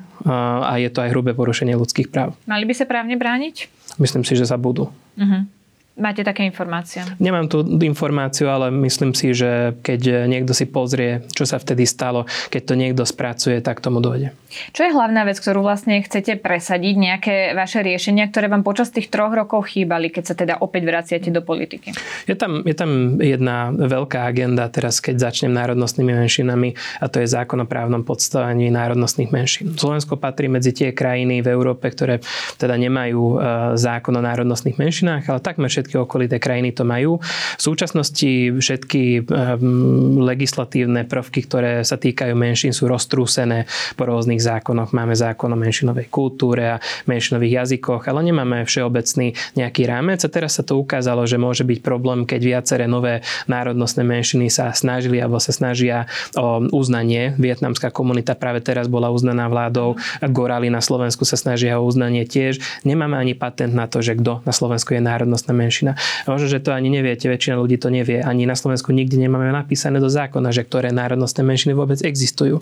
a 0.66 0.74
je 0.82 0.90
to 0.90 1.06
aj 1.06 1.14
hrubé 1.14 1.38
porušenie 1.38 1.78
ľudských 1.78 2.10
práv. 2.10 2.34
Mali 2.50 2.66
by 2.66 2.74
sa 2.74 2.90
právne 2.90 3.14
brániť? 3.14 3.70
Myslím 4.02 4.26
si, 4.26 4.34
že 4.34 4.42
sa 4.42 4.58
budú. 4.58 4.90
Uh-huh. 5.14 5.46
Máte 5.92 6.24
také 6.24 6.48
informácie? 6.48 7.04
Nemám 7.20 7.52
tu 7.52 7.60
informáciu, 7.84 8.48
ale 8.48 8.72
myslím 8.72 9.12
si, 9.12 9.36
že 9.36 9.76
keď 9.84 10.24
niekto 10.24 10.56
si 10.56 10.64
pozrie, 10.64 11.20
čo 11.36 11.44
sa 11.44 11.60
vtedy 11.60 11.84
stalo, 11.84 12.24
keď 12.48 12.62
to 12.64 12.74
niekto 12.80 13.02
spracuje, 13.04 13.60
tak 13.60 13.84
tomu 13.84 14.00
dojde. 14.00 14.32
Čo 14.72 14.88
je 14.88 14.96
hlavná 14.96 15.28
vec, 15.28 15.36
ktorú 15.36 15.60
vlastne 15.60 16.00
chcete 16.00 16.40
presadiť, 16.40 16.94
nejaké 16.96 17.34
vaše 17.52 17.84
riešenia, 17.84 18.28
ktoré 18.32 18.48
vám 18.48 18.64
počas 18.64 18.88
tých 18.88 19.12
troch 19.12 19.36
rokov 19.36 19.68
chýbali, 19.68 20.08
keď 20.08 20.24
sa 20.24 20.34
teda 20.36 20.54
opäť 20.64 20.82
vraciate 20.88 21.28
do 21.28 21.44
politiky? 21.44 21.92
Je 22.24 22.36
tam, 22.40 22.64
je 22.64 22.72
tam 22.72 23.20
jedna 23.20 23.68
veľká 23.72 24.24
agenda 24.24 24.72
teraz, 24.72 24.96
keď 25.04 25.28
začnem 25.28 25.52
národnostnými 25.52 26.12
menšinami 26.24 26.72
a 27.00 27.08
to 27.12 27.20
je 27.20 27.28
zákon 27.28 27.60
o 27.60 27.66
právnom 27.68 28.00
podstavení 28.00 28.72
národnostných 28.72 29.28
menšín. 29.28 29.76
Slovensko 29.76 30.16
patrí 30.16 30.48
medzi 30.48 30.72
tie 30.72 30.96
krajiny 30.96 31.44
v 31.44 31.52
Európe, 31.52 31.84
ktoré 31.92 32.24
teda 32.56 32.80
nemajú 32.80 33.20
e, 33.20 33.36
zákon 33.76 34.16
o 34.16 34.22
národnostných 34.24 34.80
menšinách, 34.80 35.28
ale 35.28 35.40
takmer 35.40 35.68
všetky 35.82 35.98
okolité 35.98 36.38
krajiny 36.38 36.70
to 36.70 36.86
majú. 36.86 37.18
V 37.58 37.62
súčasnosti 37.62 38.54
všetky 38.54 39.26
ehm, 39.26 40.22
legislatívne 40.22 41.02
prvky, 41.10 41.42
ktoré 41.42 41.82
sa 41.82 41.98
týkajú 41.98 42.38
menšín, 42.38 42.70
sú 42.70 42.86
roztrúsené 42.86 43.66
po 43.98 44.06
rôznych 44.06 44.38
zákonoch. 44.38 44.94
Máme 44.94 45.18
zákon 45.18 45.50
o 45.50 45.58
menšinovej 45.58 46.06
kultúre 46.06 46.78
a 46.78 46.80
menšinových 47.10 47.66
jazykoch, 47.66 48.06
ale 48.06 48.30
nemáme 48.30 48.62
všeobecný 48.62 49.34
nejaký 49.58 49.82
rámec. 49.90 50.22
A 50.22 50.30
teraz 50.30 50.54
sa 50.56 50.62
to 50.62 50.78
ukázalo, 50.78 51.26
že 51.26 51.42
môže 51.42 51.66
byť 51.66 51.82
problém, 51.82 52.22
keď 52.22 52.40
viaceré 52.46 52.84
nové 52.86 53.26
národnostné 53.50 54.06
menšiny 54.06 54.46
sa 54.46 54.70
snažili 54.70 55.18
alebo 55.18 55.42
sa 55.42 55.50
snažia 55.50 56.06
o 56.38 56.62
uznanie. 56.70 57.34
Vietnamská 57.42 57.90
komunita 57.90 58.38
práve 58.38 58.62
teraz 58.62 58.86
bola 58.86 59.10
uznaná 59.10 59.50
vládou. 59.50 59.98
Gorali 60.30 60.70
na 60.70 60.78
Slovensku 60.78 61.26
sa 61.26 61.34
snažia 61.34 61.82
o 61.82 61.84
uznanie 61.84 62.22
tiež. 62.22 62.62
Nemáme 62.86 63.18
ani 63.18 63.34
patent 63.34 63.74
na 63.74 63.90
to, 63.90 63.98
že 63.98 64.14
kto 64.14 64.44
na 64.46 64.52
Slovensku 64.54 64.94
je 64.94 65.02
národnostná 65.02 65.56
menšina 65.56 65.71
menšina. 65.72 65.96
Možno, 66.28 66.52
že 66.52 66.60
to 66.60 66.76
ani 66.76 66.92
neviete, 66.92 67.32
väčšina 67.32 67.56
ľudí 67.56 67.80
to 67.80 67.88
nevie. 67.88 68.20
Ani 68.20 68.44
na 68.44 68.52
Slovensku 68.52 68.92
nikdy 68.92 69.16
nemáme 69.16 69.48
napísané 69.48 69.96
do 69.96 70.12
zákona, 70.12 70.52
že 70.52 70.68
ktoré 70.68 70.92
národnostné 70.92 71.40
menšiny 71.40 71.72
vôbec 71.72 71.96
existujú. 72.04 72.60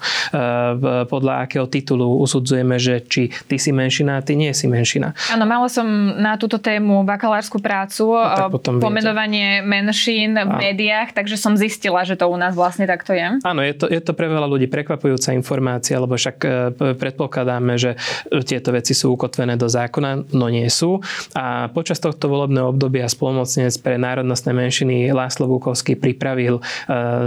Podľa 1.11 1.35
akého 1.43 1.67
titulu 1.67 2.23
usudzujeme, 2.23 2.79
že 2.79 3.02
či 3.02 3.35
ty 3.50 3.59
si 3.59 3.75
menšina 3.75 4.19
a 4.19 4.25
ty 4.25 4.38
nie 4.38 4.55
si 4.55 4.71
menšina. 4.71 5.19
Áno, 5.35 5.43
mala 5.43 5.67
som 5.67 5.83
na 6.14 6.38
túto 6.38 6.62
tému 6.62 7.02
bakalárskú 7.02 7.59
prácu, 7.59 8.14
no, 8.14 8.47
pomenovanie 8.79 9.67
viete. 9.67 9.67
menšín 9.67 10.38
v 10.38 10.47
a... 10.47 10.59
médiách, 10.71 11.11
takže 11.11 11.35
som 11.35 11.59
zistila, 11.59 12.07
že 12.07 12.14
to 12.14 12.31
u 12.31 12.38
nás 12.38 12.55
vlastne 12.55 12.87
takto 12.87 13.11
je. 13.11 13.43
Áno, 13.43 13.61
je 13.67 13.75
to, 13.75 13.90
je 13.90 13.99
to 13.99 14.14
pre 14.14 14.31
veľa 14.31 14.47
ľudí 14.47 14.71
prekvapujúca 14.71 15.35
informácia, 15.35 15.99
lebo 15.99 16.14
však 16.14 16.37
e, 16.38 16.49
predpokladáme, 16.95 17.75
že 17.75 17.99
tieto 18.47 18.71
veci 18.71 18.95
sú 18.95 19.19
ukotvené 19.19 19.59
do 19.59 19.67
zákona, 19.67 20.31
no 20.37 20.47
nie 20.52 20.69
sú. 20.69 21.00
A 21.35 21.73
počas 21.73 21.99
tohto 21.99 22.29
volebného 22.29 22.69
obdobia 22.69 23.00
spolomocnec 23.07 23.73
pre 23.85 24.00
národnostné 24.00 24.57
menšiny 24.57 25.12
Láslo 25.12 25.45
Vukovský 25.47 26.00
pripravil 26.00 26.59
e, 26.59 26.62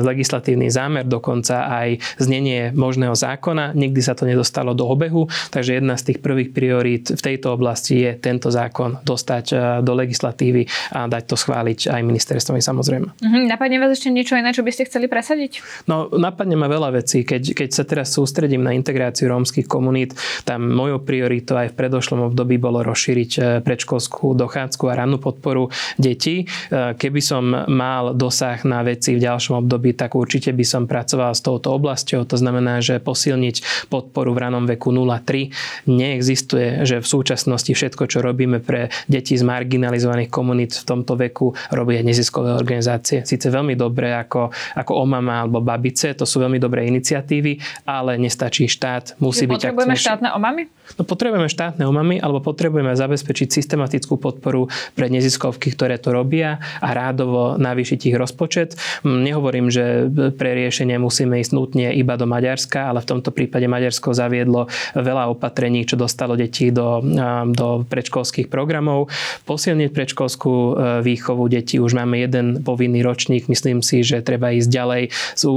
legislatívny 0.02 0.74
zámer, 0.74 1.06
dokonca 1.06 1.70
aj 1.70 2.02
znenie 2.18 2.74
možného 2.74 3.14
zákona. 3.14 3.78
Nikdy 3.78 4.02
sa 4.02 4.18
to 4.18 4.26
nedostalo 4.26 4.74
do 4.74 4.90
obehu, 4.90 5.30
takže 5.54 5.78
jedna 5.78 5.94
z 5.96 6.14
tých 6.14 6.20
prvých 6.20 6.50
priorít 6.52 7.14
v 7.14 7.22
tejto 7.22 7.54
oblasti 7.54 8.02
je 8.02 8.12
tento 8.18 8.50
zákon 8.50 9.00
dostať 9.06 9.46
e, 9.54 9.56
do 9.86 9.94
legislatívy 9.94 10.66
a 10.98 11.06
dať 11.06 11.24
to 11.30 11.36
schváliť 11.38 11.94
aj 11.94 12.02
ministerstvom 12.02 12.58
samozrejme. 12.64 13.08
Uh-huh. 13.14 13.44
Napadne 13.46 13.78
vás 13.78 13.94
ešte 13.94 14.10
niečo 14.10 14.40
iné, 14.40 14.56
čo 14.56 14.66
by 14.66 14.72
ste 14.74 14.88
chceli 14.90 15.06
presadiť? 15.06 15.86
No, 15.86 16.10
napadne 16.10 16.58
ma 16.58 16.72
veľa 16.72 16.96
vecí. 17.04 17.22
Keď, 17.28 17.54
keď 17.54 17.70
sa 17.70 17.84
teraz 17.84 18.16
sústredím 18.16 18.64
na 18.64 18.72
integráciu 18.74 19.30
rómskych 19.30 19.68
komunít, 19.68 20.16
tam 20.48 20.72
mojou 20.72 21.04
prioritou 21.04 21.60
aj 21.60 21.76
v 21.76 21.78
predošlom 21.78 22.32
období 22.32 22.58
bolo 22.58 22.82
rozšíriť 22.82 23.32
e, 23.38 23.42
predškolskú 23.62 24.34
dochádzku 24.34 24.84
a 24.88 24.98
rannú 25.04 25.20
podporu 25.20 25.63
detí. 26.00 26.44
E, 26.44 26.98
keby 26.98 27.22
som 27.22 27.44
mal 27.70 28.16
dosah 28.16 28.62
na 28.64 28.82
veci 28.82 29.16
v 29.16 29.24
ďalšom 29.24 29.64
období, 29.64 29.94
tak 29.94 30.16
určite 30.18 30.56
by 30.56 30.66
som 30.66 30.84
pracoval 30.90 31.36
s 31.36 31.42
touto 31.44 31.76
oblasťou. 31.76 32.26
To 32.28 32.38
znamená, 32.40 32.80
že 32.80 33.04
posilniť 33.04 33.88
podporu 33.92 34.34
v 34.34 34.42
ranom 34.50 34.64
veku 34.66 34.90
0,3. 34.90 35.90
Neexistuje, 35.90 36.88
že 36.88 37.04
v 37.04 37.08
súčasnosti 37.08 37.72
všetko, 37.72 38.04
čo 38.08 38.24
robíme 38.24 38.64
pre 38.64 38.90
deti 39.06 39.36
z 39.36 39.44
marginalizovaných 39.44 40.32
komunít 40.32 40.72
v 40.80 40.86
tomto 40.88 41.20
veku, 41.20 41.54
robia 41.70 42.02
neziskové 42.02 42.56
organizácie. 42.56 43.28
Sice 43.28 43.52
veľmi 43.52 43.76
dobré 43.76 44.16
ako, 44.16 44.50
ako 44.78 44.92
Omama 45.04 45.46
alebo 45.46 45.60
Babice, 45.60 46.16
to 46.16 46.24
sú 46.24 46.40
veľmi 46.40 46.58
dobré 46.58 46.88
iniciatívy, 46.88 47.86
ale 47.86 48.16
nestačí 48.16 48.66
štát, 48.66 49.20
musí 49.20 49.46
byť 49.46 49.60
Potrebujeme 49.60 49.96
štátne 49.98 50.30
omamy? 50.34 50.68
No, 51.00 51.08
potrebujeme 51.08 51.50
štátne 51.50 51.88
omamy, 51.88 52.20
alebo 52.20 52.44
potrebujeme 52.44 52.94
zabezpečiť 52.94 53.50
systematickú 53.50 54.20
podporu 54.20 54.70
pre 54.94 55.10
neziskovky, 55.10 55.74
ktoré 55.74 55.98
to 55.98 56.14
robia 56.14 56.62
a 56.84 56.90
rádovo 56.94 57.56
navýšiť 57.58 58.00
ich 58.14 58.18
rozpočet. 58.18 58.76
Hm, 59.02 59.26
nehovorím, 59.26 59.72
že 59.72 60.08
pre 60.36 60.54
riešenie 60.54 61.00
musíme 61.02 61.40
ísť 61.42 61.52
nutne 61.56 61.88
iba 61.96 62.20
do 62.20 62.30
Maďarska, 62.30 62.92
ale 62.92 63.02
v 63.02 63.10
tomto 63.10 63.34
prípade 63.34 63.66
Maďarsko 63.66 64.14
zaviedlo 64.14 64.70
veľa 64.94 65.34
opatrení, 65.34 65.88
čo 65.88 65.98
dostalo 65.98 66.38
deti 66.38 66.70
do, 66.70 67.02
do 67.50 67.88
predškolských 67.88 68.52
programov. 68.52 69.10
Posilniť 69.48 69.90
predškolskú 69.90 70.54
e, 70.54 70.72
výchovu 71.02 71.48
detí 71.50 71.82
už 71.82 71.98
máme 71.98 72.22
jeden 72.22 72.62
povinný 72.62 73.02
ročník, 73.02 73.50
myslím 73.50 73.82
si, 73.82 74.06
že 74.06 74.22
treba 74.22 74.54
ísť 74.54 74.70
ďalej. 74.70 75.04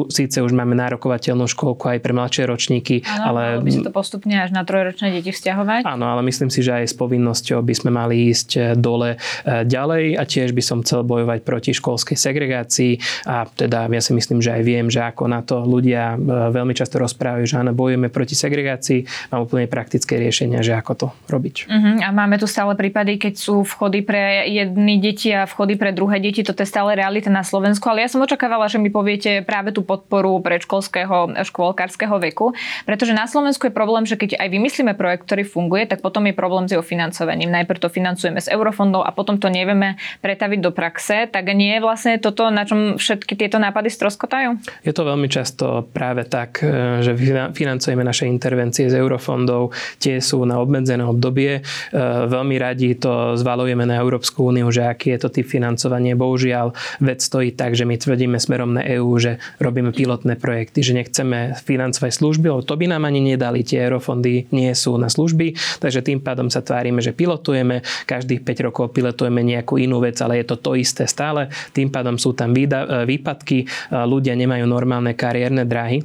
Síce 0.08 0.38
už 0.40 0.52
máme 0.56 0.78
nárokovateľnú 0.78 1.44
školku 1.50 1.92
aj 1.92 1.98
pre 2.00 2.12
mladšie 2.16 2.44
ročníky, 2.48 3.04
ano, 3.04 3.24
ale... 3.32 3.42
by 3.60 3.70
sa 3.72 3.82
to 3.84 3.94
postupne 3.94 4.34
až 4.36 4.50
na 4.52 4.62
trojročné 4.64 5.15
deti 5.18 5.32
vzťahovať? 5.32 5.82
Áno, 5.88 6.04
ale 6.06 6.20
myslím 6.28 6.52
si, 6.52 6.60
že 6.60 6.76
aj 6.76 6.92
s 6.92 6.94
povinnosťou 6.94 7.64
by 7.64 7.74
sme 7.74 7.90
mali 7.92 8.28
ísť 8.30 8.48
e, 8.54 8.60
dole 8.76 9.16
e, 9.16 9.64
ďalej 9.64 10.20
a 10.20 10.22
tiež 10.28 10.52
by 10.52 10.62
som 10.62 10.84
chcel 10.84 11.02
bojovať 11.02 11.42
proti 11.42 11.72
školskej 11.72 12.16
segregácii 12.16 12.92
a 13.24 13.48
teda 13.48 13.88
ja 13.88 14.02
si 14.02 14.12
myslím, 14.12 14.44
že 14.44 14.52
aj 14.52 14.62
viem, 14.62 14.86
že 14.92 15.00
ako 15.00 15.24
na 15.26 15.40
to 15.40 15.64
ľudia 15.64 16.14
e, 16.14 16.52
veľmi 16.52 16.76
často 16.76 17.00
rozprávajú, 17.00 17.44
že 17.48 17.56
áno, 17.56 17.72
bojujeme 17.72 18.12
proti 18.12 18.36
segregácii, 18.36 19.32
mám 19.32 19.48
úplne 19.48 19.66
praktické 19.66 20.20
riešenia, 20.20 20.60
že 20.60 20.76
ako 20.76 20.92
to 20.94 21.06
robiť. 21.32 21.66
Uh-huh. 21.66 21.96
A 22.04 22.12
máme 22.12 22.36
tu 22.36 22.44
stále 22.44 22.76
prípady, 22.76 23.16
keď 23.16 23.34
sú 23.38 23.64
vchody 23.64 24.04
pre 24.04 24.46
jedny 24.50 25.00
deti 25.00 25.32
a 25.32 25.48
vchody 25.48 25.80
pre 25.80 25.90
druhé 25.96 26.20
deti, 26.20 26.44
toto 26.44 26.60
je 26.62 26.68
stále 26.68 26.92
realita 26.94 27.32
na 27.32 27.46
Slovensku, 27.46 27.88
ale 27.88 28.04
ja 28.04 28.10
som 28.12 28.22
očakávala, 28.22 28.68
že 28.68 28.76
mi 28.76 28.92
poviete 28.92 29.40
práve 29.42 29.72
tú 29.72 29.80
podporu 29.86 30.38
predškolského, 30.42 31.38
škôlkarského 31.46 32.16
veku, 32.30 32.52
pretože 32.84 33.16
na 33.16 33.24
Slovensku 33.30 33.68
je 33.68 33.74
problém, 33.74 34.04
že 34.04 34.18
keď 34.18 34.40
aj 34.40 34.48
vymyslíme 34.50 34.92
projekt, 35.06 35.22
ktorý 35.30 35.46
funguje, 35.46 35.86
tak 35.86 36.02
potom 36.02 36.26
je 36.26 36.34
problém 36.34 36.66
s 36.66 36.74
jeho 36.74 36.82
financovaním. 36.82 37.54
Najprv 37.54 37.78
to 37.78 37.86
financujeme 37.86 38.42
z 38.42 38.50
eurofondov 38.50 39.06
a 39.06 39.14
potom 39.14 39.38
to 39.38 39.46
nevieme 39.46 39.94
pretaviť 40.18 40.58
do 40.58 40.74
praxe. 40.74 41.30
Tak 41.30 41.46
nie 41.54 41.78
je 41.78 41.80
vlastne 41.80 42.18
toto, 42.18 42.50
na 42.50 42.66
čom 42.66 42.98
všetky 42.98 43.38
tieto 43.38 43.62
nápady 43.62 43.86
stroskotajú? 43.86 44.58
Je 44.82 44.90
to 44.90 45.06
veľmi 45.06 45.30
často 45.30 45.86
práve 45.94 46.26
tak, 46.26 46.58
e, 46.58 47.06
že 47.06 47.14
financujeme 47.54 48.02
naše 48.02 48.26
intervencie 48.26 48.90
z 48.90 48.98
eurofondov. 48.98 49.70
Tie 50.02 50.18
sú 50.18 50.42
na 50.42 50.58
obmedzené 50.58 51.06
obdobie. 51.06 51.62
E, 51.62 51.94
veľmi 52.26 52.58
radi 52.58 52.98
to 52.98 53.38
zvalujeme 53.38 53.86
na 53.86 54.02
Európsku 54.02 54.50
úniu, 54.50 54.66
že 54.74 54.82
aký 54.90 55.14
je 55.14 55.22
to 55.22 55.28
typ 55.30 55.46
financovanie. 55.46 56.18
Bohužiaľ, 56.18 56.74
vec 56.98 57.22
stojí 57.22 57.54
tak, 57.54 57.78
že 57.78 57.86
my 57.86 57.94
tvrdíme 57.94 58.42
smerom 58.42 58.74
na 58.74 58.82
EÚ, 58.82 59.14
že 59.22 59.38
robíme 59.62 59.94
pilotné 59.94 60.34
projekty, 60.34 60.82
že 60.82 60.98
nechceme 60.98 61.54
financovať 61.62 62.10
služby, 62.10 62.50
lebo 62.50 62.66
to 62.66 62.74
by 62.74 62.90
nám 62.90 63.06
ani 63.06 63.22
nedali. 63.22 63.62
Tie 63.62 63.78
eurofondy 63.78 64.50
nie 64.50 64.72
sú 64.74 64.95
na 64.96 65.08
služby, 65.08 65.56
takže 65.80 66.04
tým 66.04 66.20
pádom 66.20 66.48
sa 66.52 66.60
tvárime, 66.60 67.00
že 67.00 67.16
pilotujeme, 67.16 67.86
každých 68.04 68.42
5 68.42 68.66
rokov 68.68 68.92
pilotujeme 68.92 69.40
nejakú 69.44 69.78
inú 69.80 70.02
vec, 70.02 70.18
ale 70.20 70.42
je 70.42 70.46
to 70.52 70.56
to 70.60 70.70
isté 70.76 71.04
stále, 71.08 71.48
tým 71.72 71.88
pádom 71.88 72.16
sú 72.20 72.32
tam 72.32 72.52
e, 72.52 72.66
výpadky, 73.04 73.58
e, 73.62 73.66
ľudia 73.92 74.34
nemajú 74.34 74.64
normálne 74.68 75.12
kariérne 75.16 75.64
dráhy. 75.64 76.04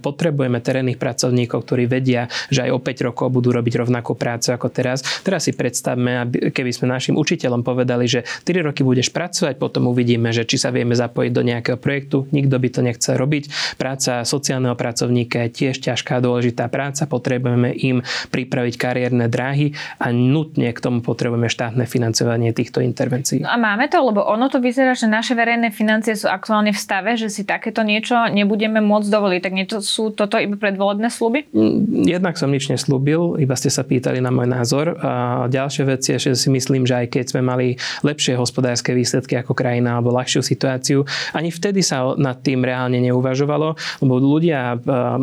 Potrebujeme 0.00 0.64
terénnych 0.64 0.96
pracovníkov, 0.96 1.68
ktorí 1.68 1.84
vedia, 1.84 2.24
že 2.48 2.64
aj 2.64 2.70
o 2.72 2.80
5 2.80 3.08
rokov 3.12 3.28
budú 3.28 3.52
robiť 3.52 3.84
rovnakú 3.84 4.16
prácu 4.16 4.56
ako 4.56 4.72
teraz. 4.72 5.04
Teraz 5.20 5.44
si 5.44 5.52
predstavme, 5.52 6.24
keby 6.56 6.70
sme 6.72 6.88
našim 6.88 7.20
učiteľom 7.20 7.60
povedali, 7.60 8.08
že 8.08 8.24
3 8.48 8.64
roky 8.64 8.80
budeš 8.80 9.12
pracovať, 9.12 9.60
potom 9.60 9.92
uvidíme, 9.92 10.32
že 10.32 10.48
či 10.48 10.56
sa 10.56 10.72
vieme 10.72 10.96
zapojiť 10.96 11.32
do 11.36 11.42
nejakého 11.44 11.76
projektu. 11.76 12.24
Nikto 12.32 12.56
by 12.56 12.68
to 12.72 12.80
nechcel 12.80 13.14
robiť. 13.20 13.76
Práca 13.76 14.24
sociálneho 14.24 14.72
pracovníka 14.72 15.44
je 15.48 15.50
tiež 15.52 15.76
ťažká, 15.84 16.24
dôležitá 16.24 16.72
práca. 16.72 17.04
Potrebujeme 17.04 17.76
im 17.76 18.00
pripraviť 18.28 18.74
kariérne 18.76 19.26
dráhy 19.26 19.72
a 19.98 20.12
nutne 20.12 20.70
k 20.72 20.78
tomu 20.78 21.00
potrebujeme 21.00 21.48
štátne 21.48 21.84
financovanie 21.88 22.52
týchto 22.52 22.84
intervencií. 22.84 23.42
No 23.44 23.52
a 23.52 23.58
máme 23.60 23.88
to, 23.88 24.00
lebo 24.00 24.24
ono 24.24 24.48
to 24.52 24.58
vyzerá, 24.58 24.92
že 24.92 25.08
naše 25.08 25.32
verejné 25.38 25.70
financie 25.70 26.16
sú 26.16 26.26
aktuálne 26.26 26.74
v 26.74 26.80
stave, 26.80 27.14
že 27.14 27.30
si 27.30 27.46
takéto 27.46 27.86
niečo 27.86 28.16
nebudeme 28.28 28.82
môcť 28.82 29.08
dovoliť. 29.08 29.40
Tak 29.40 29.54
niečo 29.54 29.76
sú 29.84 30.10
toto 30.10 30.34
iba 30.36 30.58
predvolebné 30.58 31.08
sluby? 31.08 31.46
Mm, 31.54 32.08
jednak 32.08 32.34
som 32.34 32.50
nič 32.50 32.68
neslúbil, 32.68 33.38
iba 33.38 33.54
ste 33.54 33.70
sa 33.70 33.86
pýtali 33.86 34.18
na 34.18 34.34
môj 34.34 34.48
názor. 34.50 34.98
A 34.98 35.46
ďalšia 35.46 35.84
vec 35.86 36.02
je, 36.02 36.18
že 36.18 36.34
si 36.34 36.48
myslím, 36.50 36.84
že 36.84 37.06
aj 37.06 37.06
keď 37.14 37.24
sme 37.30 37.42
mali 37.46 37.78
lepšie 38.02 38.34
hospodárske 38.34 38.90
výsledky 38.90 39.38
ako 39.38 39.54
krajina 39.54 39.96
alebo 39.96 40.10
ľahšiu 40.10 40.42
situáciu, 40.42 41.06
ani 41.30 41.54
vtedy 41.54 41.80
sa 41.86 42.18
nad 42.18 42.42
tým 42.42 42.66
reálne 42.66 42.98
neuvažovalo, 42.98 43.78
lebo 44.02 44.14
ľudia 44.18 44.74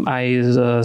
aj 0.07 0.25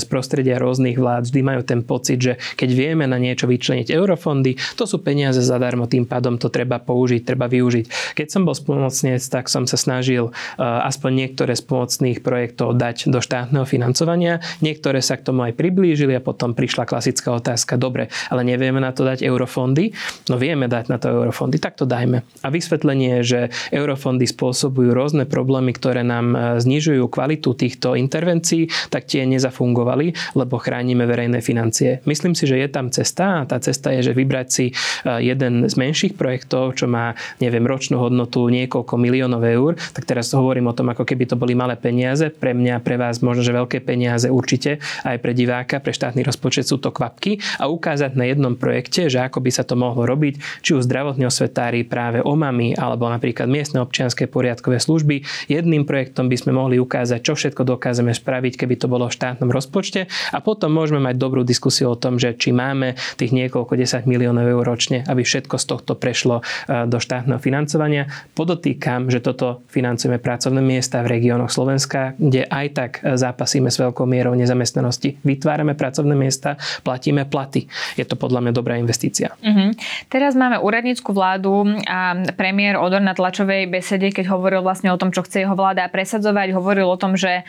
z 0.00 0.04
prostredia 0.10 0.58
rôznych 0.58 0.98
vlád 0.98 1.30
vždy 1.30 1.40
majú 1.46 1.62
ten 1.62 1.80
pocit, 1.86 2.09
pocit, 2.10 2.18
že 2.18 2.32
keď 2.58 2.70
vieme 2.74 3.04
na 3.06 3.18
niečo 3.22 3.46
vyčleniť 3.46 3.94
eurofondy, 3.94 4.58
to 4.74 4.84
sú 4.86 4.98
peniaze 4.98 5.38
zadarmo, 5.38 5.86
tým 5.86 6.02
pádom 6.10 6.34
to 6.42 6.50
treba 6.50 6.82
použiť, 6.82 7.22
treba 7.22 7.46
využiť. 7.46 8.16
Keď 8.18 8.26
som 8.26 8.42
bol 8.42 8.56
spolumocnec, 8.58 9.22
tak 9.22 9.46
som 9.46 9.70
sa 9.70 9.78
snažil 9.78 10.34
uh, 10.34 10.88
aspoň 10.90 11.10
niektoré 11.26 11.54
z 11.54 11.62
pomocných 11.62 12.18
projektov 12.26 12.74
dať 12.74 13.06
do 13.14 13.22
štátneho 13.22 13.62
financovania. 13.62 14.42
Niektoré 14.58 14.98
sa 14.98 15.14
k 15.14 15.30
tomu 15.30 15.46
aj 15.46 15.54
priblížili 15.54 16.18
a 16.18 16.24
potom 16.24 16.56
prišla 16.58 16.88
klasická 16.88 17.30
otázka, 17.30 17.78
dobre, 17.78 18.10
ale 18.26 18.42
nevieme 18.42 18.82
na 18.82 18.90
to 18.90 19.06
dať 19.06 19.22
eurofondy? 19.22 19.94
No 20.26 20.40
vieme 20.40 20.66
dať 20.66 20.90
na 20.90 20.98
to 20.98 21.12
eurofondy, 21.12 21.62
tak 21.62 21.78
to 21.78 21.86
dajme. 21.86 22.26
A 22.42 22.48
vysvetlenie, 22.50 23.22
že 23.22 23.54
eurofondy 23.70 24.26
spôsobujú 24.26 24.90
rôzne 24.90 25.24
problémy, 25.28 25.70
ktoré 25.76 26.02
nám 26.02 26.26
uh, 26.34 26.40
znižujú 26.58 27.06
kvalitu 27.06 27.54
týchto 27.54 27.94
intervencií, 27.94 28.66
tak 28.88 29.06
tie 29.06 29.22
nezafungovali, 29.28 30.34
lebo 30.34 30.56
chránime 30.58 31.04
verejné 31.04 31.44
financie. 31.44 31.99
Myslím 32.04 32.32
si, 32.36 32.48
že 32.48 32.56
je 32.60 32.68
tam 32.70 32.88
cesta 32.88 33.42
a 33.42 33.46
tá 33.48 33.58
cesta 33.60 33.92
je, 33.94 34.10
že 34.10 34.12
vybrať 34.16 34.46
si 34.48 34.66
e, 34.70 34.72
jeden 35.20 35.66
z 35.68 35.74
menších 35.74 36.14
projektov, 36.16 36.78
čo 36.78 36.86
má, 36.88 37.12
neviem, 37.38 37.62
ročnú 37.64 38.00
hodnotu 38.00 38.46
niekoľko 38.48 38.94
miliónov 38.96 39.42
eur, 39.44 39.76
tak 39.92 40.06
teraz 40.08 40.32
hovorím 40.32 40.70
o 40.70 40.76
tom, 40.76 40.90
ako 40.92 41.04
keby 41.04 41.28
to 41.28 41.36
boli 41.36 41.52
malé 41.52 41.76
peniaze. 41.76 42.32
Pre 42.32 42.52
mňa, 42.56 42.80
pre 42.80 42.96
vás 42.96 43.20
možno, 43.20 43.44
že 43.44 43.52
veľké 43.56 43.84
peniaze 43.84 44.28
určite, 44.28 44.80
aj 45.04 45.18
pre 45.20 45.32
diváka, 45.36 45.82
pre 45.82 45.92
štátny 45.92 46.24
rozpočet 46.24 46.66
sú 46.66 46.80
to 46.80 46.94
kvapky 46.94 47.42
a 47.60 47.68
ukázať 47.68 48.16
na 48.16 48.28
jednom 48.28 48.54
projekte, 48.56 49.06
že 49.08 49.20
ako 49.20 49.44
by 49.44 49.50
sa 49.52 49.66
to 49.66 49.74
mohlo 49.76 50.04
robiť, 50.08 50.64
či 50.64 50.76
už 50.76 50.86
zdravotní 50.86 51.28
osvetári 51.28 51.84
práve 51.84 52.24
OMAMI 52.24 52.78
alebo 52.78 53.08
napríklad 53.08 53.46
miestne 53.50 53.82
občianske 53.84 54.30
poriadkové 54.30 54.80
služby. 54.80 55.26
Jedným 55.50 55.84
projektom 55.84 56.30
by 56.30 56.36
sme 56.38 56.52
mohli 56.56 56.80
ukázať, 56.80 57.20
čo 57.20 57.34
všetko 57.36 57.66
dokážeme 57.66 58.14
spraviť, 58.14 58.60
keby 58.60 58.74
to 58.78 58.86
bolo 58.86 59.10
v 59.10 59.16
štátnom 59.16 59.50
rozpočte 59.50 60.06
a 60.08 60.38
potom 60.38 60.72
môžeme 60.72 61.02
mať 61.02 61.16
dobrú 61.18 61.42
diskusiu 61.42 61.89
o 61.90 61.98
tom, 61.98 62.22
že 62.22 62.38
či 62.38 62.54
máme 62.54 62.94
tých 63.18 63.34
niekoľko 63.34 63.74
10 63.74 64.06
miliónov 64.06 64.46
eur 64.46 64.62
ročne, 64.62 65.02
aby 65.10 65.26
všetko 65.26 65.58
z 65.58 65.64
tohto 65.66 65.92
prešlo 65.98 66.46
do 66.70 66.98
štátneho 67.02 67.42
financovania. 67.42 68.06
Podotýkam, 68.38 69.10
že 69.10 69.18
toto 69.18 69.66
financujeme 69.68 70.22
pracovné 70.22 70.62
miesta 70.62 71.02
v 71.02 71.18
regiónoch 71.18 71.50
Slovenska, 71.50 72.14
kde 72.14 72.46
aj 72.46 72.66
tak 72.70 72.92
zápasíme 73.02 73.66
s 73.66 73.82
veľkou 73.82 74.06
mierou 74.06 74.38
nezamestnanosti. 74.38 75.18
Vytvárame 75.26 75.74
pracovné 75.74 76.14
miesta, 76.14 76.54
platíme 76.86 77.26
platy. 77.26 77.66
Je 77.98 78.06
to 78.06 78.14
podľa 78.14 78.46
mňa 78.46 78.52
dobrá 78.54 78.78
investícia. 78.78 79.34
Uh-huh. 79.42 79.74
Teraz 80.06 80.38
máme 80.38 80.62
úradnícku 80.62 81.10
vládu 81.10 81.66
a 81.88 82.14
premiér 82.38 82.78
Odor 82.78 83.02
na 83.02 83.16
tlačovej 83.16 83.66
besede, 83.66 84.14
keď 84.14 84.30
hovoril 84.30 84.62
vlastne 84.62 84.92
o 84.92 85.00
tom, 85.00 85.10
čo 85.10 85.26
chce 85.26 85.42
jeho 85.42 85.56
vláda 85.58 85.88
presadzovať, 85.90 86.54
hovoril 86.54 86.86
o 86.86 87.00
tom, 87.00 87.16
že 87.16 87.42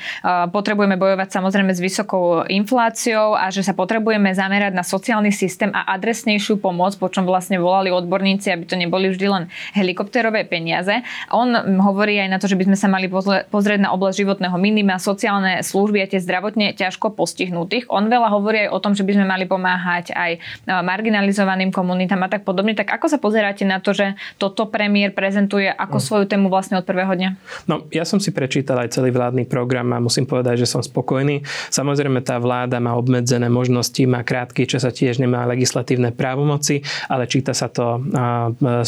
potrebujeme 0.49 0.97
bojovať 0.97 1.29
samozrejme 1.29 1.75
s 1.75 1.83
vysokou 1.83 2.47
infláciou 2.47 3.35
a 3.35 3.51
že 3.51 3.61
sa 3.61 3.75
potrebujeme 3.75 4.30
zamerať 4.33 4.73
na 4.73 4.83
sociálny 4.85 5.31
systém 5.33 5.71
a 5.71 5.85
adresnejšiu 5.95 6.59
pomoc, 6.59 6.95
po 6.97 7.07
čom 7.07 7.27
vlastne 7.27 7.59
volali 7.61 7.93
odborníci, 7.93 8.51
aby 8.51 8.63
to 8.65 8.75
neboli 8.79 9.11
vždy 9.11 9.27
len 9.27 9.43
helikopterové 9.75 10.47
peniaze. 10.47 11.03
On 11.31 11.51
hovorí 11.81 12.19
aj 12.19 12.29
na 12.31 12.37
to, 12.39 12.47
že 12.47 12.57
by 12.57 12.71
sme 12.71 12.77
sa 12.77 12.87
mali 12.91 13.07
pozrieť 13.47 13.79
na 13.79 13.91
oblasť 13.95 14.23
životného 14.23 14.57
minima, 14.57 14.97
sociálne 15.01 15.63
služby 15.63 16.03
a 16.03 16.09
tie 16.09 16.19
zdravotne 16.23 16.73
ťažko 16.75 17.13
postihnutých. 17.15 17.87
On 17.91 18.07
veľa 18.07 18.29
hovorí 18.31 18.67
aj 18.67 18.69
o 18.73 18.79
tom, 18.79 18.93
že 18.95 19.03
by 19.07 19.19
sme 19.19 19.25
mali 19.27 19.45
pomáhať 19.45 20.15
aj 20.15 20.31
marginalizovaným 20.67 21.71
komunitám 21.71 22.23
a 22.25 22.31
tak 22.31 22.43
podobne. 22.47 22.73
Tak 22.73 22.91
ako 22.97 23.07
sa 23.11 23.17
pozeráte 23.19 23.63
na 23.67 23.83
to, 23.83 23.91
že 23.91 24.15
toto 24.39 24.67
premiér 24.67 25.13
prezentuje 25.13 25.67
ako 25.67 25.97
no. 25.97 26.03
svoju 26.03 26.25
tému 26.27 26.47
vlastne 26.47 26.79
od 26.79 26.85
prvého 26.87 27.11
dňa? 27.11 27.29
No, 27.67 27.85
ja 27.91 28.07
som 28.07 28.19
si 28.19 28.31
prečítal 28.31 28.79
aj 28.81 28.95
celý 28.95 29.11
vládny 29.11 29.47
program 29.47 29.91
a 29.95 30.03
musím 30.03 30.25
povedať, 30.25 30.63
že 30.63 30.67
som 30.69 30.81
spokojný. 30.81 31.43
Samozrejme, 31.69 32.23
tá 32.23 32.39
vláda 32.39 32.79
má 32.79 32.95
obmedzené 32.95 33.47
možnosti, 33.51 34.01
má 34.11 34.27
krátky 34.27 34.67
čas 34.67 34.83
a 34.83 34.91
tiež 34.91 35.23
nemá 35.23 35.47
legislatívne 35.47 36.11
právomoci, 36.11 36.83
ale 37.07 37.31
číta 37.31 37.55
sa 37.55 37.71
to 37.71 38.03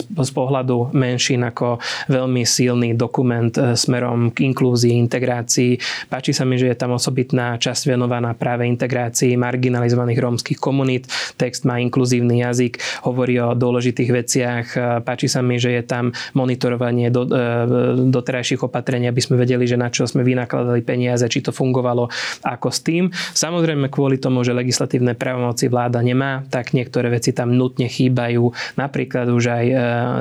z 0.04 0.32
pohľadu 0.36 0.92
menšín 0.92 1.48
ako 1.48 1.80
veľmi 2.12 2.44
silný 2.44 2.92
dokument 2.98 3.54
e, 3.56 3.78
smerom 3.78 4.34
k 4.34 4.50
inklúzii, 4.50 4.98
integrácii. 5.00 5.80
Páči 6.12 6.36
sa 6.36 6.44
mi, 6.44 6.60
že 6.60 6.74
je 6.74 6.78
tam 6.78 6.96
osobitná 6.98 7.56
časť 7.56 7.94
venovaná 7.94 8.36
práve 8.36 8.68
integrácii 8.68 9.38
marginalizovaných 9.40 10.20
rómskych 10.20 10.60
komunít. 10.60 11.08
Text 11.40 11.64
má 11.64 11.80
inkluzívny 11.80 12.44
jazyk, 12.44 12.82
hovorí 13.08 13.40
o 13.40 13.56
dôležitých 13.56 14.10
veciach. 14.12 14.66
E, 14.74 14.80
páči 15.06 15.32
sa 15.32 15.40
mi, 15.40 15.62
že 15.62 15.74
je 15.74 15.84
tam 15.86 16.12
monitorovanie 16.36 17.14
do, 17.14 17.24
e, 17.30 18.10
doterajších 18.10 18.66
opatrení, 18.66 19.08
aby 19.08 19.22
sme 19.22 19.40
vedeli, 19.40 19.64
že 19.70 19.80
na 19.80 19.88
čo 19.94 20.06
sme 20.10 20.26
vynakladali 20.26 20.82
peniaze, 20.84 21.26
či 21.30 21.40
to 21.46 21.56
fungovalo 21.56 22.10
ako 22.44 22.68
s 22.70 22.80
tým. 22.84 23.04
Samozrejme 23.14 23.88
kvôli 23.88 24.20
tomu, 24.20 24.42
že 24.42 24.56
legislatívne 24.56 25.13
právomoci 25.18 25.70
vláda 25.70 26.00
nemá, 26.02 26.46
tak 26.50 26.74
niektoré 26.78 27.10
veci 27.10 27.34
tam 27.34 27.56
nutne 27.56 27.90
chýbajú. 27.90 28.78
Napríklad 28.78 29.30
už 29.30 29.44
aj 29.50 29.66
e, 29.66 29.76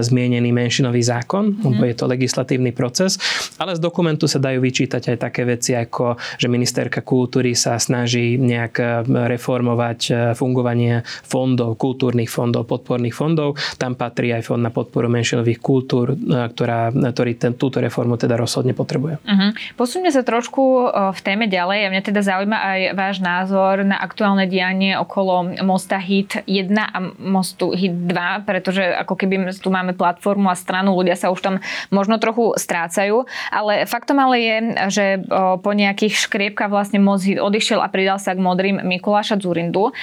zmienený 0.04 0.50
menšinový 0.50 1.02
zákon, 1.02 1.56
mm. 1.56 1.62
lebo 1.62 1.82
je 1.86 1.96
to 1.96 2.04
legislatívny 2.10 2.72
proces. 2.74 3.16
Ale 3.56 3.76
z 3.76 3.80
dokumentu 3.80 4.26
sa 4.26 4.42
dajú 4.42 4.58
vyčítať 4.62 5.14
aj 5.14 5.16
také 5.18 5.42
veci, 5.46 5.76
ako 5.78 6.18
že 6.38 6.50
ministerka 6.50 7.04
kultúry 7.04 7.54
sa 7.54 7.78
snaží 7.78 8.34
nejak 8.40 8.74
e, 8.78 8.84
reformovať 9.30 10.00
e, 10.08 10.12
fungovanie 10.34 11.06
fondov, 11.06 11.78
kultúrnych 11.78 12.28
fondov, 12.28 12.66
podporných 12.66 13.14
fondov. 13.14 13.54
Tam 13.78 13.94
patrí 13.94 14.34
aj 14.34 14.50
fond 14.50 14.60
na 14.60 14.74
podporu 14.74 15.06
menšinových 15.06 15.60
kultúr, 15.62 16.14
e, 16.14 16.50
ktorá, 16.50 16.90
ktorý 16.90 17.32
ten, 17.38 17.52
túto 17.54 17.78
reformu 17.78 18.18
teda 18.18 18.34
rozhodne 18.34 18.74
potrebuje. 18.74 19.22
Uh-huh. 19.22 19.50
Posuňme 19.78 20.10
sa 20.10 20.26
trošku 20.26 20.90
v 21.12 21.20
téme 21.22 21.46
ďalej. 21.46 21.86
A 21.86 21.92
mňa 21.94 22.02
teda 22.02 22.20
zaujíma 22.22 22.58
aj 22.58 22.80
váš 22.98 23.16
názor 23.22 23.86
na 23.86 23.98
aktuálne 24.02 24.50
dianie 24.50 24.81
okolo 24.98 25.62
mosta 25.62 25.98
HIT 26.02 26.44
1 26.44 26.72
a 26.74 26.98
mostu 27.22 27.70
HIT 27.70 28.10
2, 28.10 28.46
pretože 28.48 28.82
ako 28.82 29.14
keby 29.14 29.54
tu 29.54 29.70
máme 29.70 29.94
platformu 29.94 30.50
a 30.50 30.56
stranu, 30.58 30.98
ľudia 30.98 31.14
sa 31.14 31.30
už 31.30 31.40
tam 31.40 31.54
možno 31.94 32.18
trochu 32.18 32.56
strácajú. 32.58 33.24
Ale 33.54 33.86
faktom 33.86 34.18
ale 34.18 34.36
je, 34.42 34.56
že 34.90 35.04
po 35.62 35.70
nejakých 35.72 36.18
škriepkách 36.28 36.70
vlastne 36.72 36.98
most 36.98 37.24
HIT 37.24 37.38
odišiel 37.38 37.78
a 37.78 37.88
pridal 37.88 38.18
sa 38.18 38.34
k 38.34 38.42
modrým 38.42 38.82
Mikuláša 38.82 39.38
Zurindu. 39.38 39.94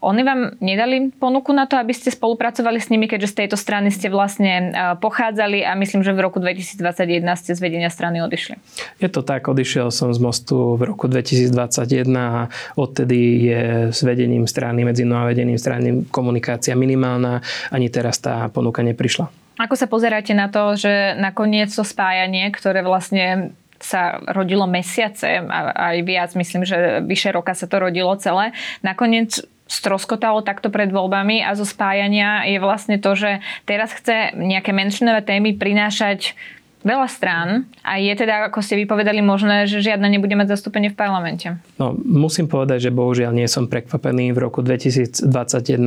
Oni 0.00 0.22
vám 0.22 0.56
nedali 0.62 1.10
ponuku 1.14 1.50
na 1.50 1.66
to, 1.66 1.74
aby 1.80 1.90
ste 1.90 2.14
spolupracovali 2.14 2.78
s 2.78 2.90
nimi, 2.92 3.10
keďže 3.10 3.32
z 3.32 3.36
tejto 3.44 3.56
strany 3.58 3.90
ste 3.90 4.12
vlastne 4.12 4.74
pochádzali 5.00 5.66
a 5.66 5.72
myslím, 5.78 6.04
že 6.04 6.12
v 6.12 6.20
roku 6.22 6.38
2021 6.38 7.24
ste 7.40 7.52
z 7.56 7.60
vedenia 7.60 7.90
strany 7.90 8.20
odišli. 8.22 8.60
Je 9.00 9.08
to 9.08 9.24
tak, 9.24 9.48
odišiel 9.48 9.88
som 9.88 10.12
z 10.12 10.20
mostu 10.20 10.76
v 10.76 10.82
roku 10.84 11.08
2021 11.08 12.06
a 12.14 12.52
odtedy 12.76 13.50
je 13.50 13.62
vedením 14.04 14.44
strany, 14.44 14.84
medzi 14.84 15.02
mnou 15.08 15.24
a 15.24 15.30
vedením 15.32 15.58
strany 15.58 16.04
komunikácia 16.12 16.76
minimálna. 16.76 17.40
Ani 17.72 17.88
teraz 17.88 18.20
tá 18.20 18.46
ponuka 18.52 18.84
neprišla. 18.84 19.32
Ako 19.54 19.78
sa 19.78 19.86
pozeráte 19.86 20.34
na 20.34 20.50
to, 20.50 20.74
že 20.74 21.14
nakoniec 21.14 21.70
to 21.70 21.86
spájanie, 21.86 22.50
ktoré 22.50 22.82
vlastne 22.82 23.54
sa 23.78 24.18
rodilo 24.32 24.64
mesiace 24.64 25.44
a 25.44 25.92
aj 25.94 25.96
viac, 26.02 26.30
myslím, 26.34 26.64
že 26.64 27.04
vyše 27.04 27.30
roka 27.30 27.52
sa 27.52 27.68
to 27.68 27.76
rodilo 27.78 28.16
celé, 28.16 28.56
nakoniec 28.80 29.44
stroskotalo 29.64 30.44
takto 30.44 30.68
pred 30.68 30.92
voľbami 30.92 31.40
a 31.40 31.56
zo 31.56 31.64
spájania 31.64 32.44
je 32.44 32.58
vlastne 32.60 33.00
to, 33.00 33.16
že 33.16 33.40
teraz 33.64 33.96
chce 33.96 34.36
nejaké 34.36 34.76
menšinové 34.76 35.24
témy 35.24 35.56
prinášať 35.56 36.36
veľa 36.84 37.08
strán 37.08 37.48
a 37.80 37.96
je 37.96 38.12
teda, 38.12 38.52
ako 38.52 38.60
ste 38.60 38.76
vypovedali, 38.84 39.24
možné, 39.24 39.64
že 39.64 39.80
žiadna 39.80 40.06
nebude 40.12 40.36
mať 40.36 40.52
zastúpenie 40.52 40.92
v 40.92 40.96
parlamente. 41.00 41.56
No, 41.80 41.96
musím 41.96 42.46
povedať, 42.46 42.88
že 42.88 42.90
bohužiaľ 42.92 43.32
nie 43.32 43.48
som 43.48 43.64
prekvapený. 43.64 44.36
V 44.36 44.38
roku 44.38 44.60
2021 44.60 45.24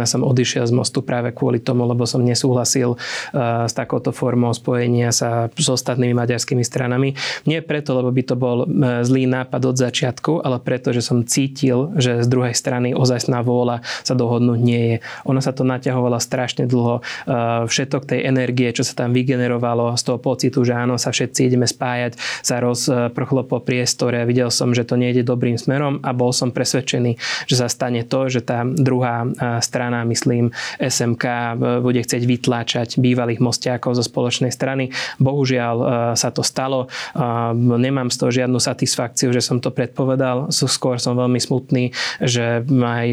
som 0.10 0.26
odišiel 0.26 0.66
z 0.66 0.74
mostu 0.74 1.06
práve 1.06 1.30
kvôli 1.32 1.62
tomu, 1.62 1.86
lebo 1.86 2.10
som 2.10 2.26
nesúhlasil 2.26 2.98
uh, 2.98 3.70
s 3.70 3.74
takouto 3.78 4.10
formou 4.10 4.52
spojenia 4.58 5.14
sa 5.14 5.54
s 5.54 5.68
ostatnými 5.70 6.18
maďarskými 6.18 6.66
stranami. 6.66 7.14
Nie 7.46 7.62
preto, 7.62 7.94
lebo 7.94 8.10
by 8.10 8.24
to 8.26 8.36
bol 8.36 8.66
uh, 8.66 9.06
zlý 9.06 9.30
nápad 9.30 9.62
od 9.70 9.78
začiatku, 9.78 10.42
ale 10.42 10.58
preto, 10.58 10.90
že 10.90 11.06
som 11.06 11.22
cítil, 11.22 11.94
že 12.02 12.26
z 12.26 12.28
druhej 12.28 12.58
strany 12.58 12.98
ozajstná 12.98 13.46
vôľa 13.46 13.86
sa 14.02 14.18
dohodnúť 14.18 14.60
nie 14.60 14.84
je. 14.90 14.98
Ono 15.30 15.38
sa 15.38 15.54
to 15.54 15.62
naťahovalo 15.62 16.18
strašne 16.18 16.66
dlho. 16.66 17.06
Uh, 17.30 17.70
všetok 17.70 18.10
tej 18.10 18.26
energie, 18.26 18.74
čo 18.74 18.82
sa 18.82 19.06
tam 19.06 19.14
vygenerovalo 19.14 19.94
z 19.94 20.02
toho 20.02 20.18
pocitu, 20.18 20.66
že 20.66 20.87
ráno 20.88 20.96
sa 20.96 21.12
všetci 21.12 21.52
ideme 21.52 21.68
spájať, 21.68 22.16
sa 22.40 22.64
rozprchlo 22.64 23.44
po 23.44 23.60
priestore. 23.60 24.24
Videl 24.24 24.48
som, 24.48 24.72
že 24.72 24.88
to 24.88 24.96
nejde 24.96 25.28
dobrým 25.28 25.60
smerom 25.60 26.00
a 26.00 26.16
bol 26.16 26.32
som 26.32 26.56
presvedčený, 26.56 27.20
že 27.44 27.56
sa 27.60 27.68
stane 27.68 28.08
to, 28.08 28.32
že 28.32 28.48
tá 28.48 28.64
druhá 28.64 29.28
strana, 29.60 30.08
myslím 30.08 30.56
SMK, 30.80 31.60
bude 31.84 32.00
chcieť 32.00 32.24
vytláčať 32.24 32.88
bývalých 33.04 33.44
mostiakov 33.44 34.00
zo 34.00 34.04
spoločnej 34.08 34.56
strany. 34.56 34.96
Bohužiaľ 35.20 35.76
sa 36.16 36.32
to 36.32 36.40
stalo. 36.40 36.88
Nemám 37.60 38.08
z 38.08 38.16
toho 38.16 38.32
žiadnu 38.32 38.64
satisfakciu, 38.64 39.36
že 39.36 39.44
som 39.44 39.60
to 39.60 39.76
predpovedal. 39.76 40.48
Skôr 40.56 41.04
som 41.04 41.20
veľmi 41.20 41.42
smutný, 41.42 41.92
že 42.24 42.64
aj 42.64 43.10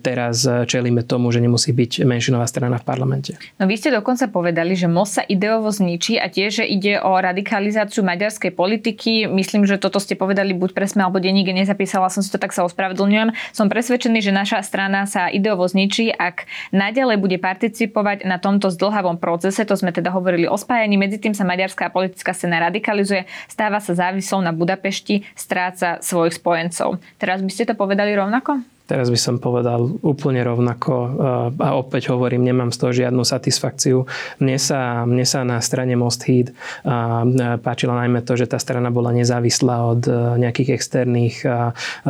teraz 0.00 0.46
čelíme 0.46 1.04
tomu, 1.04 1.28
že 1.28 1.44
nemusí 1.44 1.74
byť 1.74 2.08
menšinová 2.08 2.46
strana 2.48 2.80
v 2.80 2.86
parlamente. 2.86 3.36
No 3.58 3.66
vy 3.68 3.76
ste 3.76 3.90
dokonca 3.90 4.30
povedali, 4.30 4.78
že 4.78 4.86
most 4.86 5.18
sa 5.18 5.26
ideovo 5.26 5.68
zničí 5.68 6.16
a 6.16 6.30
tiež, 6.30 6.62
že 6.62 6.64
ide 6.64 7.01
o 7.02 7.12
radikalizáciu 7.18 8.06
maďarskej 8.06 8.54
politiky. 8.54 9.26
Myslím, 9.26 9.66
že 9.66 9.76
toto 9.76 9.98
ste 9.98 10.14
povedali 10.14 10.54
buď 10.54 10.72
presme 10.72 11.02
alebo 11.02 11.18
denník, 11.18 11.50
nezapísala 11.50 12.08
som 12.08 12.22
si 12.22 12.30
to, 12.30 12.38
tak 12.38 12.54
sa 12.54 12.64
ospravedlňujem. 12.64 13.34
Som 13.52 13.68
presvedčený, 13.68 14.22
že 14.22 14.32
naša 14.32 14.62
strana 14.62 15.04
sa 15.04 15.28
ideovo 15.28 15.66
zničí, 15.66 16.14
ak 16.14 16.46
naďalej 16.72 17.18
bude 17.20 17.36
participovať 17.42 18.24
na 18.24 18.38
tomto 18.38 18.70
zdlhavom 18.72 19.18
procese. 19.18 19.66
To 19.66 19.74
sme 19.74 19.92
teda 19.92 20.14
hovorili 20.14 20.48
o 20.48 20.56
spájaní. 20.56 20.96
Medzi 20.96 21.20
tým 21.20 21.36
sa 21.36 21.42
maďarská 21.42 21.92
politická 21.92 22.32
scéna 22.32 22.62
radikalizuje, 22.62 23.28
stáva 23.50 23.82
sa 23.82 23.92
závislou 23.92 24.40
na 24.40 24.54
Budapešti, 24.54 25.26
stráca 25.36 25.98
svojich 26.00 26.38
spojencov. 26.38 27.02
Teraz 27.18 27.42
by 27.42 27.50
ste 27.50 27.68
to 27.68 27.74
povedali 27.74 28.14
rovnako? 28.14 28.71
Teraz 28.82 29.08
by 29.08 29.16
som 29.16 29.36
povedal 29.40 29.88
úplne 30.02 30.42
rovnako 30.44 30.92
a 31.56 31.68
opäť 31.78 32.12
hovorím, 32.12 32.44
nemám 32.44 32.74
z 32.74 32.78
toho 32.82 32.92
žiadnu 32.92 33.22
satisfakciu. 33.24 34.04
Mne 34.42 34.58
sa, 34.60 35.08
mne 35.08 35.24
sa 35.24 35.46
na 35.46 35.62
strane 35.64 35.96
Most 35.96 36.26
Heat 36.28 36.52
páčilo 37.62 37.96
najmä 37.96 38.20
to, 38.26 38.36
že 38.36 38.50
tá 38.50 38.60
strana 38.60 38.92
bola 38.92 39.14
nezávislá 39.14 39.76
od 39.86 40.02
nejakých 40.36 40.76
externých 40.76 41.36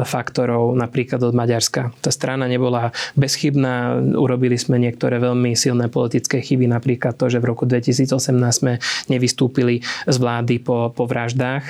faktorov, 0.02 0.74
napríklad 0.74 1.22
od 1.22 1.37
Maďarska. 1.37 1.94
Tá 2.02 2.11
strana 2.11 2.48
nebola 2.50 2.90
bezchybná, 3.14 4.02
urobili 4.16 4.58
sme 4.58 4.80
niektoré 4.80 5.22
veľmi 5.22 5.54
silné 5.54 5.87
politické 5.92 6.42
chyby, 6.42 6.66
napríklad 6.66 7.14
to, 7.14 7.30
že 7.30 7.38
v 7.38 7.52
roku 7.52 7.68
2018 7.68 8.11
sme 8.50 8.82
nevystúpili 9.06 9.85
z 10.08 10.16
vlády 10.18 10.58
po, 10.58 10.90
po 10.90 11.04
vraždách, 11.06 11.62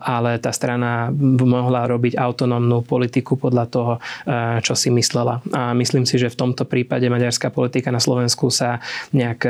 ale 0.00 0.40
tá 0.40 0.54
strana 0.54 1.12
mohla 1.44 1.84
robiť 1.90 2.16
autonómnu 2.16 2.86
politiku 2.86 3.36
podľa 3.36 3.64
toho, 3.68 3.92
čo 4.60 4.74
si 4.76 4.88
myslela. 4.92 5.40
A 5.52 5.72
myslím 5.76 6.04
si, 6.04 6.16
že 6.20 6.32
v 6.32 6.38
tomto 6.38 6.64
prípade 6.68 7.06
maďarská 7.08 7.52
politika 7.52 7.88
na 7.92 8.02
Slovensku 8.02 8.48
sa 8.52 8.82
nejak 9.16 9.46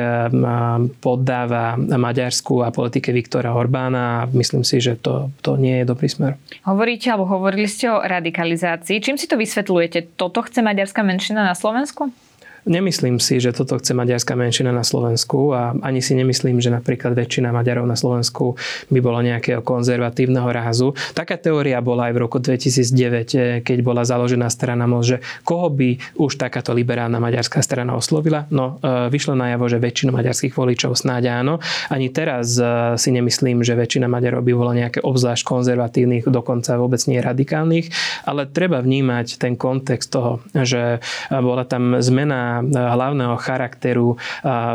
poddáva 0.98 1.78
Maďarsku 1.78 2.62
a 2.64 2.74
politike 2.74 3.10
Viktora 3.14 3.54
Orbána 3.54 4.24
a 4.24 4.28
myslím 4.34 4.62
si, 4.62 4.82
že 4.82 4.96
to, 4.98 5.30
to 5.44 5.56
nie 5.56 5.82
je 5.82 5.84
dobrý 5.88 6.08
smer. 6.08 6.38
Hovoríte 6.66 7.10
alebo 7.10 7.26
hovorili 7.28 7.66
ste 7.66 7.90
o 7.90 8.02
radikalizácii. 8.02 9.02
Čím 9.02 9.16
si 9.16 9.26
to 9.26 9.38
vysvetľujete? 9.38 10.18
Toto 10.18 10.42
chce 10.44 10.60
maďarská 10.62 11.02
menšina 11.02 11.44
na 11.44 11.54
Slovensku? 11.54 12.12
Nemyslím 12.68 13.16
si, 13.16 13.40
že 13.40 13.56
toto 13.56 13.80
chce 13.80 13.96
maďarská 13.96 14.36
menšina 14.36 14.68
na 14.68 14.84
Slovensku 14.84 15.56
a 15.56 15.72
ani 15.80 16.04
si 16.04 16.12
nemyslím, 16.12 16.60
že 16.60 16.68
napríklad 16.68 17.16
väčšina 17.16 17.48
Maďarov 17.56 17.88
na 17.88 17.96
Slovensku 17.96 18.56
by 18.92 19.00
bola 19.00 19.24
nejakého 19.24 19.64
konzervatívneho 19.64 20.44
rázu. 20.52 20.92
Taká 21.16 21.40
teória 21.40 21.80
bola 21.80 22.12
aj 22.12 22.12
v 22.12 22.20
roku 22.20 22.36
2009, 22.36 23.64
keď 23.64 23.78
bola 23.80 24.04
založená 24.04 24.52
strana 24.52 24.84
MOS, 24.84 25.04
že 25.08 25.16
koho 25.40 25.72
by 25.72 26.20
už 26.20 26.36
takáto 26.36 26.76
liberálna 26.76 27.16
maďarská 27.16 27.64
strana 27.64 27.96
oslovila. 27.96 28.44
No, 28.52 28.76
e, 28.84 29.08
vyšlo 29.08 29.32
najavo, 29.32 29.64
že 29.64 29.80
väčšinu 29.80 30.12
maďarských 30.12 30.52
voličov 30.52 30.92
snáď 31.00 31.40
áno. 31.40 31.64
Ani 31.88 32.12
teraz 32.12 32.60
e, 32.60 32.94
si 33.00 33.08
nemyslím, 33.08 33.64
že 33.64 33.72
väčšina 33.72 34.04
Maďarov 34.04 34.44
by 34.44 34.52
bola 34.52 34.72
nejaké 34.76 35.00
obzvlášť 35.00 35.42
konzervatívnych, 35.48 36.28
dokonca 36.28 36.76
vôbec 36.76 37.00
nie 37.08 37.22
radikálnych, 37.22 37.88
ale 38.28 38.44
treba 38.50 38.84
vnímať 38.84 39.40
ten 39.40 39.56
kontext 39.56 40.12
toho, 40.12 40.44
že 40.52 41.00
bola 41.30 41.64
tam 41.64 42.02
zmena 42.02 42.59
hlavného 42.68 43.36
charakteru 43.40 44.16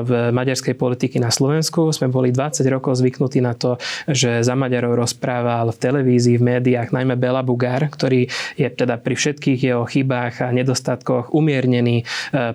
v 0.05 0.11
maďarskej 0.33 0.75
politiky 0.75 1.17
na 1.21 1.29
Slovensku. 1.29 1.89
Sme 1.93 2.09
boli 2.09 2.33
20 2.33 2.65
rokov 2.69 2.99
zvyknutí 2.99 3.39
na 3.39 3.53
to, 3.53 3.77
že 4.09 4.41
za 4.41 4.53
Maďarov 4.57 5.05
rozprával 5.05 5.71
v 5.71 5.81
televízii, 5.81 6.41
v 6.41 6.47
médiách, 6.57 6.91
najmä 6.91 7.15
Bela 7.19 7.45
Bugár, 7.45 7.85
ktorý 7.87 8.27
je 8.55 8.67
teda 8.71 8.97
pri 9.01 9.15
všetkých 9.15 9.59
jeho 9.59 9.83
chybách 9.85 10.45
a 10.45 10.53
nedostatkoch 10.55 11.31
umiernený 11.35 12.01
e, 12.01 12.03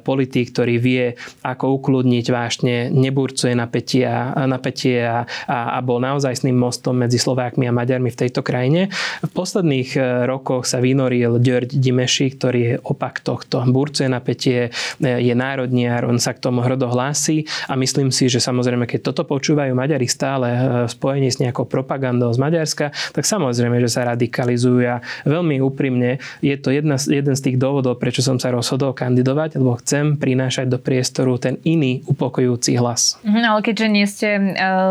politik, 0.00 0.52
ktorý 0.54 0.76
vie, 0.80 1.04
ako 1.44 1.80
ukludniť 1.80 2.26
vášne, 2.30 2.74
neburcuje 2.90 3.52
napätia, 3.54 4.32
napätie 4.46 5.04
a, 5.04 5.24
a, 5.46 5.58
a 5.76 5.78
bol 5.84 6.00
naozaj 6.02 6.42
mostom 6.50 6.96
medzi 6.96 7.20
Slovákmi 7.20 7.68
a 7.68 7.76
Maďarmi 7.76 8.10
v 8.10 8.20
tejto 8.26 8.40
krajine. 8.40 8.88
V 9.22 9.30
posledných 9.30 9.90
e, 9.96 10.00
rokoch 10.26 10.66
sa 10.66 10.80
vynoril 10.80 11.38
Ďörď 11.38 11.76
Dimeši, 11.76 12.26
ktorý 12.36 12.60
je 12.60 12.74
opak 12.80 13.20
tohto. 13.20 13.62
Burcuje 13.68 14.08
napätie, 14.08 14.72
je 15.18 15.34
národniar, 15.34 16.06
on 16.06 16.20
sa 16.22 16.30
k 16.30 16.42
tomu 16.42 16.62
hrdo 16.62 16.86
hlási 16.86 17.48
a 17.66 17.74
myslím 17.74 18.14
si, 18.14 18.30
že 18.30 18.38
samozrejme, 18.38 18.86
keď 18.86 19.10
toto 19.10 19.26
počúvajú 19.26 19.74
Maďari 19.74 20.06
stále 20.06 20.48
e, 20.52 20.58
v 20.86 20.90
spojení 20.90 21.28
s 21.32 21.42
nejakou 21.42 21.66
propagandou 21.66 22.30
z 22.30 22.38
Maďarska, 22.38 22.94
tak 23.16 23.24
samozrejme, 23.26 23.80
že 23.82 23.90
sa 23.90 24.06
radikalizujú 24.06 24.82
a 24.86 25.02
veľmi 25.24 25.58
úprimne 25.64 26.22
je 26.44 26.56
to 26.60 26.70
jedna, 26.70 27.00
jeden 27.00 27.34
z 27.34 27.42
tých 27.42 27.56
dôvodov, 27.56 27.98
prečo 27.98 28.22
som 28.22 28.38
sa 28.38 28.52
rozhodol 28.54 28.94
kandidovať, 28.94 29.58
lebo 29.58 29.80
chcem 29.80 30.20
prinášať 30.20 30.70
do 30.70 30.78
priestoru 30.78 31.40
ten 31.40 31.58
iný 31.66 32.04
upokojujúci 32.06 32.76
hlas. 32.76 33.16
Mhm, 33.24 33.42
ale 33.44 33.60
keďže 33.64 33.86
nie 33.88 34.06
ste 34.06 34.28
e, 34.36 34.42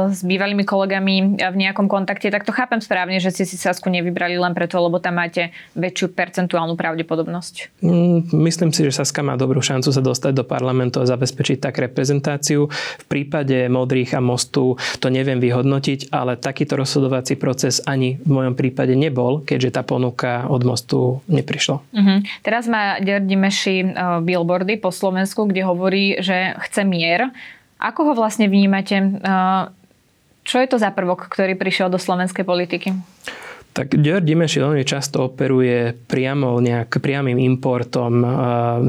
s 0.09 0.21
bývalými 0.25 0.65
kolegami 0.65 1.39
v 1.39 1.55
nejakom 1.55 1.85
kontakte, 1.85 2.27
tak 2.33 2.43
to 2.43 2.55
chápem 2.55 2.81
správne, 2.81 3.21
že 3.21 3.31
ste 3.31 3.45
si 3.45 3.55
Sasku 3.59 3.87
nevybrali 3.91 4.39
len 4.39 4.55
preto, 4.57 4.81
lebo 4.81 4.97
tam 4.97 5.21
máte 5.21 5.51
väčšiu 5.77 6.11
percentuálnu 6.13 6.73
pravdepodobnosť. 6.79 7.83
Mm, 7.83 8.31
myslím 8.49 8.71
si, 8.71 8.87
že 8.87 8.95
Saska 8.95 9.21
má 9.21 9.35
dobrú 9.35 9.59
šancu 9.59 9.91
sa 9.91 10.01
dostať 10.09 10.41
do 10.41 10.43
parlamentu 10.43 10.99
a 10.99 11.05
zabezpečiť 11.05 11.61
tak 11.61 11.77
reprezentáciu. 11.77 12.65
V 12.73 13.05
prípade 13.05 13.69
Modrých 13.69 14.17
a 14.17 14.21
Mostu 14.25 14.75
to 14.97 15.07
neviem 15.13 15.37
vyhodnotiť, 15.37 16.09
ale 16.09 16.35
takýto 16.35 16.73
rozhodovací 16.81 17.37
proces 17.37 17.85
ani 17.85 18.17
v 18.17 18.29
mojom 18.29 18.57
prípade 18.57 18.97
nebol, 18.97 19.45
keďže 19.45 19.77
tá 19.77 19.81
ponuka 19.85 20.49
od 20.49 20.65
Mostu 20.65 21.21
neprišla. 21.29 21.77
Uh-huh. 21.77 22.19
Teraz 22.41 22.65
má 22.65 22.97
Ďardi 22.97 23.37
Meši 23.37 23.77
uh, 23.85 24.19
billboardy 24.25 24.81
po 24.81 24.89
Slovensku, 24.89 25.45
kde 25.45 25.61
hovorí, 25.61 26.17
že 26.19 26.57
chce 26.65 26.81
mier. 26.81 27.29
Ako 27.77 28.11
ho 28.11 28.13
vlastne 28.17 28.49
vnímate? 28.49 28.97
Uh, 29.21 29.69
čo 30.43 30.57
je 30.57 30.67
to 30.67 30.81
za 30.81 30.89
prvok, 30.89 31.29
ktorý 31.29 31.53
prišiel 31.53 31.93
do 31.93 32.01
slovenskej 32.01 32.41
politiky? 32.41 32.97
Tak 33.79 33.95
Dior 33.95 34.19
Dimeši 34.19 34.59
veľmi 34.59 34.83
často 34.83 35.31
operuje 35.31 35.95
priamo 35.95 36.59
nejak 36.59 36.99
priamým 36.99 37.39
importom 37.39 38.19
eh, 38.19 38.29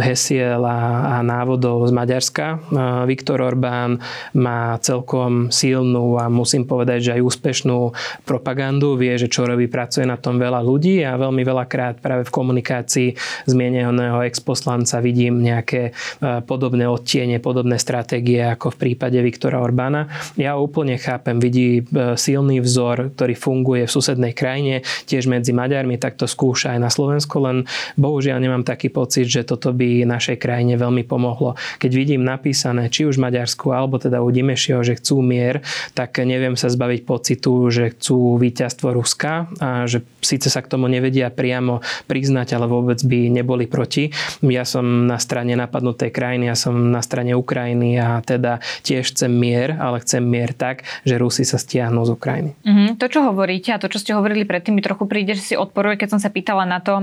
hesiel 0.02 0.66
a, 0.66 1.14
a 1.14 1.16
návodov 1.22 1.86
z 1.86 1.94
Maďarska. 1.94 2.46
Eh, 2.58 2.58
Viktor 3.06 3.38
Orbán 3.38 4.02
má 4.34 4.74
celkom 4.82 5.46
silnú 5.54 6.18
a 6.18 6.26
musím 6.26 6.66
povedať, 6.66 7.06
že 7.06 7.10
aj 7.14 7.22
úspešnú 7.22 7.94
propagandu. 8.26 8.98
Vie, 8.98 9.14
že 9.14 9.30
čo 9.30 9.46
robí, 9.46 9.70
pracuje 9.70 10.10
na 10.10 10.18
tom 10.18 10.42
veľa 10.42 10.58
ľudí 10.58 11.06
a 11.06 11.14
veľmi 11.14 11.46
veľakrát 11.46 12.02
práve 12.02 12.26
v 12.26 12.34
komunikácii 12.34 13.14
zmieneného 13.46 14.26
exposlanca 14.26 14.98
vidím 14.98 15.38
nejaké 15.38 15.94
eh, 15.94 16.42
podobné 16.42 16.90
odtiene, 16.90 17.38
podobné 17.38 17.78
stratégie 17.78 18.42
ako 18.42 18.74
v 18.74 18.90
prípade 18.90 19.22
Viktora 19.22 19.62
Orbána. 19.62 20.10
Ja 20.34 20.58
úplne 20.58 20.98
chápem, 20.98 21.38
vidí 21.38 21.86
silný 22.18 22.58
vzor, 22.58 23.14
ktorý 23.14 23.38
funguje 23.38 23.86
v 23.86 23.94
susednej 23.94 24.34
krajine 24.34 24.79
krajine, 24.80 25.06
tiež 25.06 25.28
medzi 25.28 25.52
Maďarmi, 25.52 26.00
tak 26.00 26.16
to 26.16 26.26
skúša 26.26 26.76
aj 26.76 26.80
na 26.80 26.90
Slovensku, 26.90 27.36
len 27.42 27.68
bohužiaľ 28.00 28.38
nemám 28.40 28.64
taký 28.64 28.88
pocit, 28.88 29.28
že 29.28 29.44
toto 29.44 29.74
by 29.74 30.06
našej 30.06 30.40
krajine 30.40 30.78
veľmi 30.78 31.04
pomohlo. 31.04 31.58
Keď 31.78 31.90
vidím 31.92 32.22
napísané, 32.24 32.88
či 32.88 33.04
už 33.04 33.20
Maďarsku, 33.20 33.74
alebo 33.74 34.00
teda 34.00 34.22
u 34.22 34.28
Dimešieho, 34.30 34.80
že 34.86 34.96
chcú 34.96 35.20
mier, 35.20 35.60
tak 35.92 36.16
neviem 36.22 36.54
sa 36.56 36.70
zbaviť 36.70 37.00
pocitu, 37.04 37.68
že 37.68 37.92
chcú 37.96 38.38
víťazstvo 38.38 38.94
Ruska 38.94 39.50
a 39.58 39.84
že 39.90 40.06
síce 40.22 40.48
sa 40.48 40.62
k 40.62 40.70
tomu 40.70 40.86
nevedia 40.86 41.28
priamo 41.32 41.82
priznať, 42.06 42.54
ale 42.56 42.70
vôbec 42.70 43.02
by 43.02 43.28
neboli 43.32 43.66
proti. 43.66 44.12
Ja 44.44 44.62
som 44.62 45.08
na 45.10 45.18
strane 45.18 45.58
napadnutej 45.58 46.14
krajiny, 46.14 46.48
ja 46.48 46.56
som 46.56 46.92
na 46.92 47.02
strane 47.02 47.34
Ukrajiny 47.34 47.98
a 47.98 48.22
teda 48.22 48.62
tiež 48.86 49.12
chcem 49.16 49.32
mier, 49.32 49.74
ale 49.80 49.98
chcem 50.04 50.22
mier 50.22 50.54
tak, 50.54 50.86
že 51.02 51.18
Rusi 51.18 51.42
sa 51.42 51.58
stiahnu 51.58 52.04
z 52.06 52.10
Ukrajiny. 52.14 52.50
Mm-hmm. 52.62 52.88
To, 53.00 53.06
čo 53.10 53.20
hovoríte 53.26 53.74
a 53.74 53.80
to, 53.80 53.90
čo 53.90 53.98
ste 53.98 54.12
hovorili 54.14 54.46
pred 54.46 54.62
predtým 54.70 54.78
mi 54.78 54.86
trochu 54.86 55.04
príde, 55.10 55.34
že 55.34 55.42
si 55.42 55.54
odporuje, 55.58 55.98
keď 55.98 56.14
som 56.14 56.20
sa 56.22 56.30
pýtala 56.30 56.62
na 56.62 56.78
to, 56.78 57.02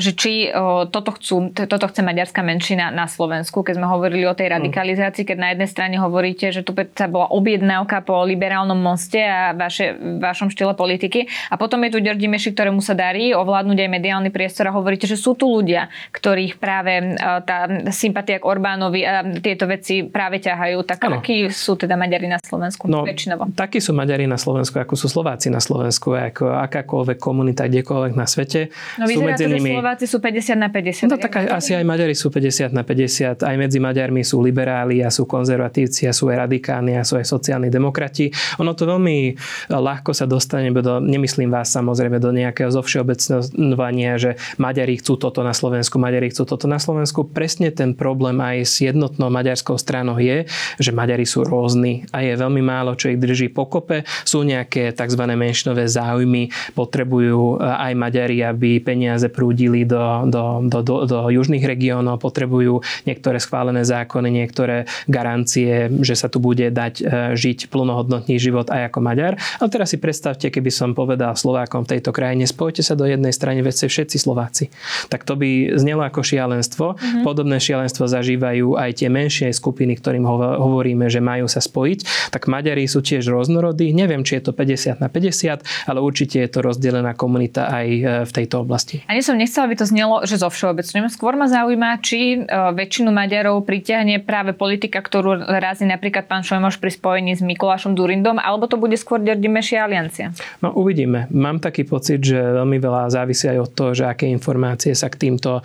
že 0.00 0.16
či 0.16 0.48
toto, 0.88 1.12
chcú, 1.20 1.52
toto 1.52 1.84
chce 1.84 2.00
maďarská 2.00 2.40
menšina 2.40 2.88
na 2.88 3.04
Slovensku, 3.04 3.60
keď 3.60 3.76
sme 3.76 3.86
hovorili 3.92 4.24
o 4.24 4.32
tej 4.32 4.48
mm. 4.48 4.54
radikalizácii, 4.56 5.28
keď 5.28 5.36
na 5.36 5.48
jednej 5.52 5.68
strane 5.68 5.96
hovoríte, 6.00 6.48
že 6.48 6.64
tu 6.64 6.72
sa 6.72 7.06
bola 7.12 7.28
objednávka 7.28 8.00
po 8.00 8.24
liberálnom 8.24 8.80
moste 8.80 9.20
a 9.20 9.52
vaše, 9.52 9.92
vašom 10.00 10.48
štýle 10.48 10.72
politiky. 10.72 11.28
A 11.52 11.60
potom 11.60 11.84
je 11.84 11.92
tu 11.92 11.98
Ďordi 12.00 12.24
Meši, 12.24 12.56
ktorému 12.56 12.80
sa 12.80 12.96
darí 12.96 13.36
ovládnuť 13.36 13.78
aj 13.84 13.90
mediálny 13.92 14.30
priestor 14.32 14.72
a 14.72 14.72
hovoríte, 14.72 15.04
že 15.04 15.20
sú 15.20 15.36
tu 15.36 15.50
ľudia, 15.50 15.92
ktorých 16.16 16.56
práve 16.56 17.18
tá 17.18 17.68
sympatia 17.92 18.40
k 18.40 18.48
Orbánovi 18.48 19.04
a 19.04 19.20
tieto 19.44 19.68
veci 19.68 20.06
práve 20.06 20.40
ťahajú. 20.40 20.80
Tak 20.88 20.98
ano. 21.04 21.20
akí 21.20 21.52
sú 21.52 21.76
teda 21.76 21.98
Maďari 21.98 22.30
na 22.30 22.40
Slovensku 22.40 22.88
no, 22.88 23.04
väčšinovo? 23.04 23.52
Takí 23.52 23.82
sú 23.82 23.92
Maďari 23.92 24.24
na 24.30 24.38
Slovensku, 24.40 24.78
ako 24.78 24.94
sú 24.94 25.10
Slováci 25.10 25.50
na 25.50 25.58
Slovensku, 25.58 26.14
ako, 26.14 26.46
akákoľvek 26.68 27.18
komunita 27.18 27.64
kdekoľvek 27.66 28.12
na 28.12 28.28
svete. 28.28 28.68
No 29.00 29.08
sú 29.08 29.24
medzi 29.24 29.48
to, 29.48 29.56
nimi... 29.56 29.72
Slováci 29.72 30.04
sú 30.04 30.20
50 30.20 30.54
na 30.60 30.68
50. 30.68 31.08
No 31.08 31.16
tak 31.16 31.32
aj, 31.40 31.46
asi 31.48 31.72
aj 31.72 31.84
Maďari 31.88 32.12
sú 32.12 32.28
50 32.28 32.76
na 32.76 32.84
50. 32.84 33.42
Aj 33.42 33.56
medzi 33.56 33.80
Maďarmi 33.80 34.20
sú 34.20 34.44
liberáli 34.44 35.00
a 35.00 35.08
sú 35.08 35.24
konzervatívci 35.24 36.04
a 36.04 36.12
sú 36.12 36.28
aj 36.28 36.44
radikálni 36.44 37.00
a 37.00 37.02
sú 37.02 37.16
aj 37.16 37.26
sociálni 37.26 37.72
demokrati. 37.72 38.28
Ono 38.60 38.76
to 38.76 38.84
veľmi 38.84 39.34
ľahko 39.72 40.12
sa 40.12 40.28
dostane 40.28 40.68
do, 40.70 41.00
nemyslím 41.00 41.48
vás 41.48 41.72
samozrejme, 41.72 42.20
do 42.20 42.30
nejakého 42.30 42.68
zovšeobecňovania, 42.68 44.20
že 44.20 44.30
Maďari 44.60 45.00
chcú 45.00 45.16
toto 45.16 45.40
na 45.40 45.56
Slovensku, 45.56 45.96
Maďari 45.96 46.28
chcú 46.30 46.44
toto 46.44 46.68
na 46.68 46.76
Slovensku. 46.76 47.24
Presne 47.32 47.72
ten 47.72 47.96
problém 47.96 48.38
aj 48.38 48.56
s 48.68 48.74
jednotnou 48.84 49.32
maďarskou 49.32 49.80
stranou 49.80 50.20
je, 50.20 50.44
že 50.76 50.90
Maďari 50.92 51.24
sú 51.24 51.46
rôzni 51.46 52.04
a 52.12 52.20
je 52.20 52.34
veľmi 52.36 52.60
málo, 52.60 52.98
čo 52.98 53.08
ich 53.08 53.18
drží 53.18 53.48
pokope. 53.54 54.04
Sú 54.26 54.44
nejaké 54.44 54.92
tzv. 54.92 55.22
menšinové 55.24 55.86
záujmy, 55.86 56.50
potrebujú 56.72 57.58
eh, 57.58 57.90
aj 57.90 57.92
Maďari, 57.98 58.38
aby 58.44 58.78
peniaze 58.80 59.26
prúdili 59.28 59.82
do, 59.84 60.28
do, 60.30 60.62
do, 60.66 60.78
do, 60.84 60.94
do 61.04 61.18
južných 61.28 61.64
regiónov, 61.64 62.22
potrebujú 62.22 62.80
niektoré 63.04 63.42
schválené 63.42 63.82
zákony, 63.82 64.28
niektoré 64.30 64.86
garancie, 65.10 65.90
že 66.00 66.14
sa 66.14 66.30
tu 66.30 66.38
bude 66.38 66.70
dať 66.70 66.94
eh, 67.02 67.06
žiť 67.34 67.68
plnohodnotný 67.68 68.38
život 68.38 68.70
aj 68.70 68.92
ako 68.94 68.98
Maďar. 69.02 69.34
Ale 69.58 69.68
teraz 69.68 69.92
si 69.92 69.98
predstavte, 69.98 70.48
keby 70.48 70.70
som 70.70 70.94
povedal 70.94 71.34
Slovákom 71.34 71.84
v 71.84 71.98
tejto 71.98 72.14
krajine, 72.14 72.46
spojte 72.46 72.80
sa 72.80 72.94
do 72.94 73.04
jednej 73.04 73.34
strany, 73.34 73.60
veď 73.60 73.88
všetci 73.88 74.16
Slováci. 74.20 74.70
Tak 75.08 75.24
to 75.24 75.34
by 75.34 75.74
znelo 75.74 76.04
ako 76.04 76.20
šialenstvo. 76.22 76.94
Mm-hmm. 76.94 77.22
Podobné 77.24 77.56
šialenstvo 77.58 78.06
zažívajú 78.06 78.76
aj 78.76 79.02
tie 79.02 79.08
menšie 79.08 79.48
skupiny, 79.50 79.96
ktorým 79.98 80.22
hovoríme, 80.28 81.08
že 81.08 81.18
majú 81.24 81.46
sa 81.46 81.58
spojiť. 81.58 82.30
Tak 82.30 82.46
Maďari 82.46 82.84
sú 82.86 83.00
tiež 83.00 83.26
rôznorodí. 83.30 83.90
Neviem, 83.90 84.22
či 84.22 84.38
je 84.38 84.50
to 84.50 84.52
50 84.52 85.02
na 85.02 85.08
50, 85.08 85.64
ale 85.88 85.98
určite 85.98 86.44
je 86.44 86.47
je 86.48 86.56
to 86.56 86.64
rozdelená 86.64 87.12
komunita 87.12 87.68
aj 87.68 87.86
v 88.24 88.32
tejto 88.32 88.64
oblasti. 88.64 89.04
Ani 89.04 89.20
som 89.20 89.36
nechcela, 89.36 89.68
aby 89.68 89.76
to 89.76 89.84
znelo, 89.84 90.24
že 90.24 90.40
zo 90.40 90.48
všeobecňujem. 90.48 91.12
Skôr 91.12 91.36
ma 91.36 91.44
zaujíma, 91.44 92.00
či 92.00 92.48
väčšinu 92.48 93.12
Maďarov 93.12 93.68
pritiahne 93.68 94.24
práve 94.24 94.56
politika, 94.56 95.04
ktorú 95.04 95.44
razí 95.44 95.84
napríklad 95.84 96.24
pán 96.24 96.40
Šojmoš 96.40 96.80
pri 96.80 96.88
spojení 96.96 97.36
s 97.36 97.44
Mikulášom 97.44 97.92
Durindom, 97.92 98.40
alebo 98.40 98.64
to 98.64 98.80
bude 98.80 98.96
skôr 98.96 99.20
Derdimešia 99.20 99.84
aliancia? 99.84 100.32
No 100.64 100.72
uvidíme. 100.72 101.28
Mám 101.28 101.60
taký 101.60 101.84
pocit, 101.84 102.24
že 102.24 102.40
veľmi 102.40 102.80
veľa 102.80 103.12
závisí 103.12 103.44
aj 103.50 103.58
od 103.60 103.70
toho, 103.76 103.90
že 103.92 104.08
aké 104.08 104.24
informácie 104.30 104.96
sa 104.96 105.12
k 105.12 105.28
týmto 105.28 105.60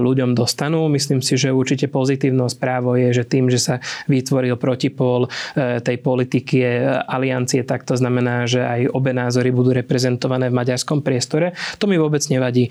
ľuďom 0.00 0.32
dostanú. 0.32 0.88
Myslím 0.88 1.20
si, 1.20 1.36
že 1.36 1.52
určite 1.52 1.90
pozitívnou 1.92 2.48
správou 2.48 2.94
je, 2.96 3.12
že 3.12 3.28
tým, 3.28 3.52
že 3.52 3.60
sa 3.60 3.74
vytvoril 4.08 4.54
protipol 4.56 5.26
tej 5.56 5.96
politiky 5.98 6.62
aliancie, 7.04 7.66
tak 7.66 7.82
to 7.82 7.98
znamená, 7.98 8.46
že 8.46 8.62
aj 8.62 8.94
obe 8.94 9.10
názory 9.10 9.50
budú 9.50 9.74
reprezentované 9.74 10.05
v 10.06 10.54
maďarskom 10.54 11.02
priestore. 11.02 11.58
To 11.82 11.90
mi 11.90 11.98
vôbec 11.98 12.22
nevadí. 12.30 12.70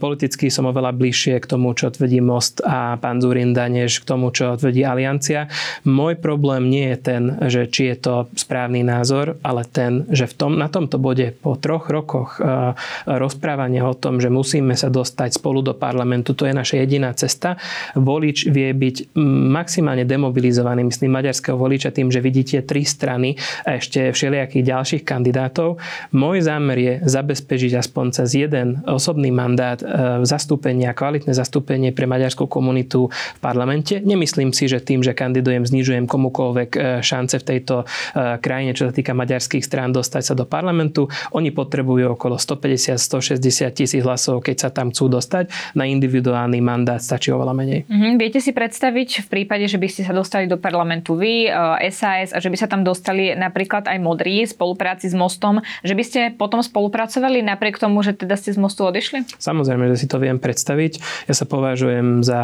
Politicky 0.00 0.48
som 0.48 0.64
oveľa 0.70 0.96
bližšie 0.96 1.36
k 1.42 1.46
tomu, 1.46 1.76
čo 1.76 1.92
tvrdí 1.92 2.22
Most 2.24 2.64
a 2.64 2.96
pán 2.96 3.20
Zurinda, 3.20 3.68
než 3.68 4.00
k 4.00 4.08
tomu, 4.08 4.32
čo 4.32 4.56
tvrdí 4.56 4.86
Aliancia. 4.86 5.50
Môj 5.84 6.16
problém 6.16 6.70
nie 6.70 6.94
je 6.94 6.98
ten, 7.02 7.22
že 7.50 7.66
či 7.66 7.90
je 7.90 7.96
to 7.98 8.14
správny 8.38 8.86
názor, 8.86 9.36
ale 9.42 9.66
ten, 9.66 10.06
že 10.14 10.30
v 10.30 10.34
tom, 10.38 10.52
na 10.54 10.70
tomto 10.70 11.02
bode 11.02 11.34
po 11.34 11.58
troch 11.58 11.90
rokoch 11.90 12.38
rozprávania 13.08 13.82
o 13.82 13.98
tom, 13.98 14.22
že 14.22 14.30
musíme 14.30 14.78
sa 14.78 14.86
dostať 14.86 15.42
spolu 15.42 15.66
do 15.66 15.74
parlamentu, 15.74 16.32
to 16.38 16.46
je 16.46 16.54
naša 16.54 16.78
jediná 16.86 17.10
cesta. 17.10 17.58
Volič 17.98 18.46
vie 18.46 18.70
byť 18.70 19.18
maximálne 19.50 20.06
demobilizovaný, 20.06 20.86
myslím, 20.86 21.10
maďarského 21.10 21.58
voliča 21.58 21.90
tým, 21.90 22.14
že 22.14 22.22
vidíte 22.22 22.62
tri 22.62 22.86
strany 22.86 23.34
a 23.66 23.82
ešte 23.82 24.14
všelijakých 24.14 24.62
ďalších 24.62 25.02
kandidátov. 25.02 25.82
Môj 26.14 26.46
zámer 26.46 26.69
je 26.78 26.92
zabezpečiť 27.02 27.72
aspoň 27.80 28.06
cez 28.14 28.28
jeden 28.36 28.84
osobný 28.86 29.32
mandát 29.34 29.80
e, 29.80 29.86
zastúpenie 30.22 30.86
a 30.86 30.94
kvalitné 30.94 31.32
zastúpenie 31.32 31.90
pre 31.90 32.06
maďarskú 32.06 32.46
komunitu 32.46 33.08
v 33.10 33.40
parlamente. 33.40 33.98
Nemyslím 33.98 34.54
si, 34.54 34.68
že 34.70 34.78
tým, 34.78 35.00
že 35.00 35.16
kandidujem, 35.16 35.66
znižujem 35.66 36.06
komukoľvek 36.06 36.70
e, 36.74 36.78
šance 37.00 37.40
v 37.40 37.44
tejto 37.44 37.74
e, 37.82 37.84
krajine, 38.38 38.76
čo 38.76 38.88
sa 38.88 38.92
týka 38.94 39.16
maďarských 39.16 39.64
strán, 39.64 39.90
dostať 39.90 40.22
sa 40.30 40.34
do 40.38 40.46
parlamentu. 40.46 41.10
Oni 41.34 41.50
potrebujú 41.50 42.14
okolo 42.14 42.38
150-160 42.38 43.40
tisíc 43.74 44.02
hlasov, 44.04 44.44
keď 44.44 44.56
sa 44.66 44.70
tam 44.70 44.94
chcú 44.94 45.10
dostať. 45.10 45.74
Na 45.74 45.86
individuálny 45.86 46.62
mandát 46.62 47.00
stačí 47.00 47.32
oveľa 47.32 47.54
menej. 47.56 47.80
Mm-hmm. 47.88 48.12
Viete 48.20 48.40
si 48.42 48.52
predstaviť 48.54 49.24
v 49.24 49.28
prípade, 49.28 49.64
že 49.66 49.80
by 49.80 49.88
ste 49.88 50.02
sa 50.04 50.12
dostali 50.12 50.44
do 50.46 50.60
parlamentu 50.60 51.16
vy, 51.16 51.48
SAS 51.90 52.36
a 52.36 52.38
že 52.38 52.52
by 52.52 52.56
sa 52.58 52.68
tam 52.68 52.84
dostali 52.84 53.32
napríklad 53.34 53.88
aj 53.88 53.98
modrí 53.98 54.44
v 54.44 54.50
spolupráci 54.52 55.08
s 55.08 55.16
Mostom, 55.16 55.64
že 55.80 55.94
by 55.96 56.02
ste 56.04 56.20
potom 56.36 56.59
spolupracovali 56.60 57.42
napriek 57.44 57.80
tomu, 57.80 58.00
že 58.04 58.16
teda 58.16 58.36
ste 58.36 58.54
z 58.54 58.58
Mostu 58.60 58.84
odišli? 58.86 59.26
Samozrejme, 59.36 59.90
že 59.92 60.04
si 60.04 60.06
to 60.06 60.20
viem 60.20 60.38
predstaviť. 60.38 61.26
Ja 61.26 61.34
sa 61.34 61.44
považujem 61.48 62.22
za, 62.22 62.42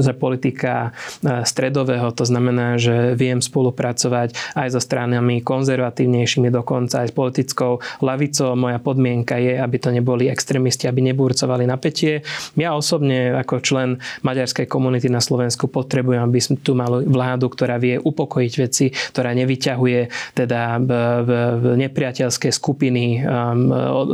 za 0.00 0.12
politika 0.16 0.92
e, 1.20 1.42
stredového, 1.44 2.10
to 2.12 2.24
znamená, 2.24 2.80
že 2.80 3.14
viem 3.14 3.38
spolupracovať 3.44 4.56
aj 4.56 4.68
so 4.74 4.80
stranami 4.80 5.44
konzervatívnejšími, 5.44 6.48
dokonca 6.48 7.04
aj 7.04 7.10
s 7.10 7.14
politickou 7.14 7.80
lavicou. 8.00 8.56
Moja 8.56 8.78
podmienka 8.80 9.36
je, 9.38 9.58
aby 9.58 9.76
to 9.78 9.90
neboli 9.92 10.26
extrémisti, 10.30 10.88
aby 10.88 11.04
nebúrcovali 11.12 11.68
napätie. 11.68 12.24
Ja 12.56 12.74
osobne 12.74 13.36
ako 13.36 13.60
člen 13.60 14.02
maďarskej 14.24 14.66
komunity 14.66 15.10
na 15.10 15.20
Slovensku 15.20 15.68
potrebujem, 15.68 16.22
aby 16.24 16.40
sme 16.40 16.56
tu 16.60 16.72
mali 16.72 17.04
vládu, 17.04 17.50
ktorá 17.50 17.76
vie 17.78 18.00
upokojiť 18.00 18.52
veci, 18.58 18.90
ktorá 18.90 19.34
nevyťahuje 19.34 20.32
teda 20.34 20.80
nepriateľské 21.74 22.48
skupiny 22.54 23.20
um, 23.20 23.33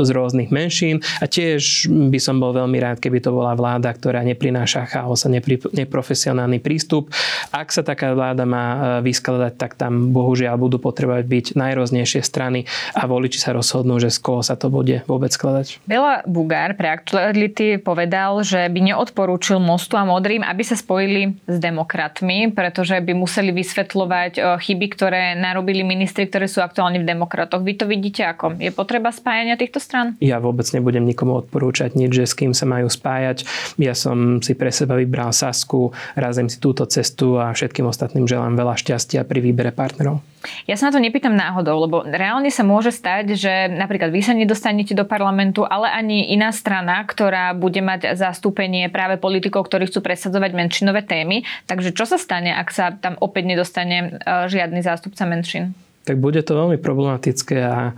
z 0.05 0.11
rôznych 0.11 0.51
menšín 0.51 1.05
a 1.21 1.29
tiež 1.29 1.87
by 1.91 2.19
som 2.19 2.41
bol 2.41 2.57
veľmi 2.57 2.79
rád, 2.81 2.99
keby 2.99 3.21
to 3.21 3.31
bola 3.31 3.53
vláda, 3.55 3.93
ktorá 3.93 4.25
neprináša 4.25 4.89
chaos 4.89 5.23
a 5.27 5.31
neprofesionálny 5.31 6.59
prístup. 6.59 7.13
Ak 7.53 7.71
sa 7.71 7.85
taká 7.85 8.17
vláda 8.17 8.49
má 8.49 8.67
uh, 8.67 8.81
vyskladať, 9.05 9.53
tak 9.61 9.77
tam 9.77 10.11
bohužiaľ 10.11 10.57
budú 10.57 10.81
potrebovať 10.81 11.25
byť 11.27 11.47
najrôznejšie 11.55 12.21
strany 12.25 12.65
a 12.97 13.05
voliči 13.05 13.39
sa 13.39 13.53
rozhodnú, 13.53 14.01
že 14.01 14.09
z 14.09 14.19
koho 14.23 14.41
sa 14.41 14.57
to 14.57 14.73
bude 14.73 15.05
vôbec 15.05 15.31
skladať. 15.31 15.83
Bela 15.85 16.25
Bugár 16.25 16.75
pre 16.75 16.89
Actuality 16.91 17.77
povedal, 17.79 18.41
že 18.43 18.67
by 18.71 18.95
neodporúčil 18.95 19.61
Mostu 19.61 19.95
a 20.01 20.07
Modrým, 20.07 20.43
aby 20.43 20.63
sa 20.65 20.75
spojili 20.79 21.37
s 21.45 21.57
demokratmi, 21.61 22.51
pretože 22.55 22.97
by 22.99 23.13
museli 23.13 23.53
vysvetľovať 23.53 24.33
uh, 24.39 24.57
chyby, 24.57 24.87
ktoré 24.95 25.23
narobili 25.37 25.85
ministri, 25.85 26.27
ktorí 26.27 26.47
sú 26.49 26.65
aktuálne 26.65 27.03
v 27.03 27.07
demokratoch. 27.07 27.63
Vy 27.63 27.75
to 27.77 27.85
vidíte 27.87 28.25
ako? 28.25 28.57
Je 28.57 28.71
potreba 28.73 29.10
spájania 29.13 29.55
týchto 29.61 29.79
stran? 29.79 30.19
Ja 30.19 30.43
vôbec 30.43 30.67
nebudem 30.75 31.07
nikomu 31.07 31.39
odporúčať 31.39 31.95
nič, 31.95 32.11
že 32.15 32.25
s 32.27 32.35
kým 32.35 32.57
sa 32.57 32.67
majú 32.67 32.91
spájať. 32.91 33.45
Ja 33.77 33.95
som 33.95 34.41
si 34.43 34.57
pre 34.57 34.73
seba 34.73 34.97
vybral 34.97 35.31
Sasku, 35.31 35.93
razím 36.19 36.49
si 36.49 36.59
túto 36.59 36.87
cestu 36.89 37.39
a 37.39 37.53
všetkým 37.55 37.87
ostatným 37.87 38.27
želám 38.27 38.59
veľa 38.59 38.75
šťastia 38.79 39.27
pri 39.27 39.39
výbere 39.43 39.71
partnerov. 39.75 40.23
Ja 40.65 40.81
sa 40.81 40.89
na 40.89 40.97
to 40.97 41.05
nepýtam 41.05 41.37
náhodou, 41.37 41.77
lebo 41.85 42.01
reálne 42.01 42.49
sa 42.49 42.65
môže 42.65 42.89
stať, 42.89 43.37
že 43.37 43.69
napríklad 43.69 44.09
vy 44.09 44.21
sa 44.25 44.33
nedostanete 44.33 44.97
do 44.97 45.05
parlamentu, 45.05 45.69
ale 45.69 45.93
ani 45.93 46.33
iná 46.33 46.49
strana, 46.49 47.05
ktorá 47.05 47.53
bude 47.53 47.85
mať 47.85 48.17
zastúpenie 48.17 48.89
práve 48.89 49.21
politikov, 49.21 49.69
ktorí 49.69 49.93
chcú 49.93 50.01
presadzovať 50.01 50.51
menšinové 50.57 51.05
témy. 51.05 51.45
Takže 51.69 51.93
čo 51.93 52.09
sa 52.09 52.17
stane, 52.17 52.57
ak 52.57 52.69
sa 52.73 52.97
tam 52.97 53.21
opäť 53.21 53.53
nedostane 53.53 53.97
e, 54.01 54.09
žiadny 54.49 54.81
zástupca 54.81 55.29
menšin? 55.29 55.77
Tak 56.01 56.17
bude 56.17 56.43
to 56.43 56.57
veľmi 56.57 56.81
problematické 56.81 57.61
a, 57.61 57.93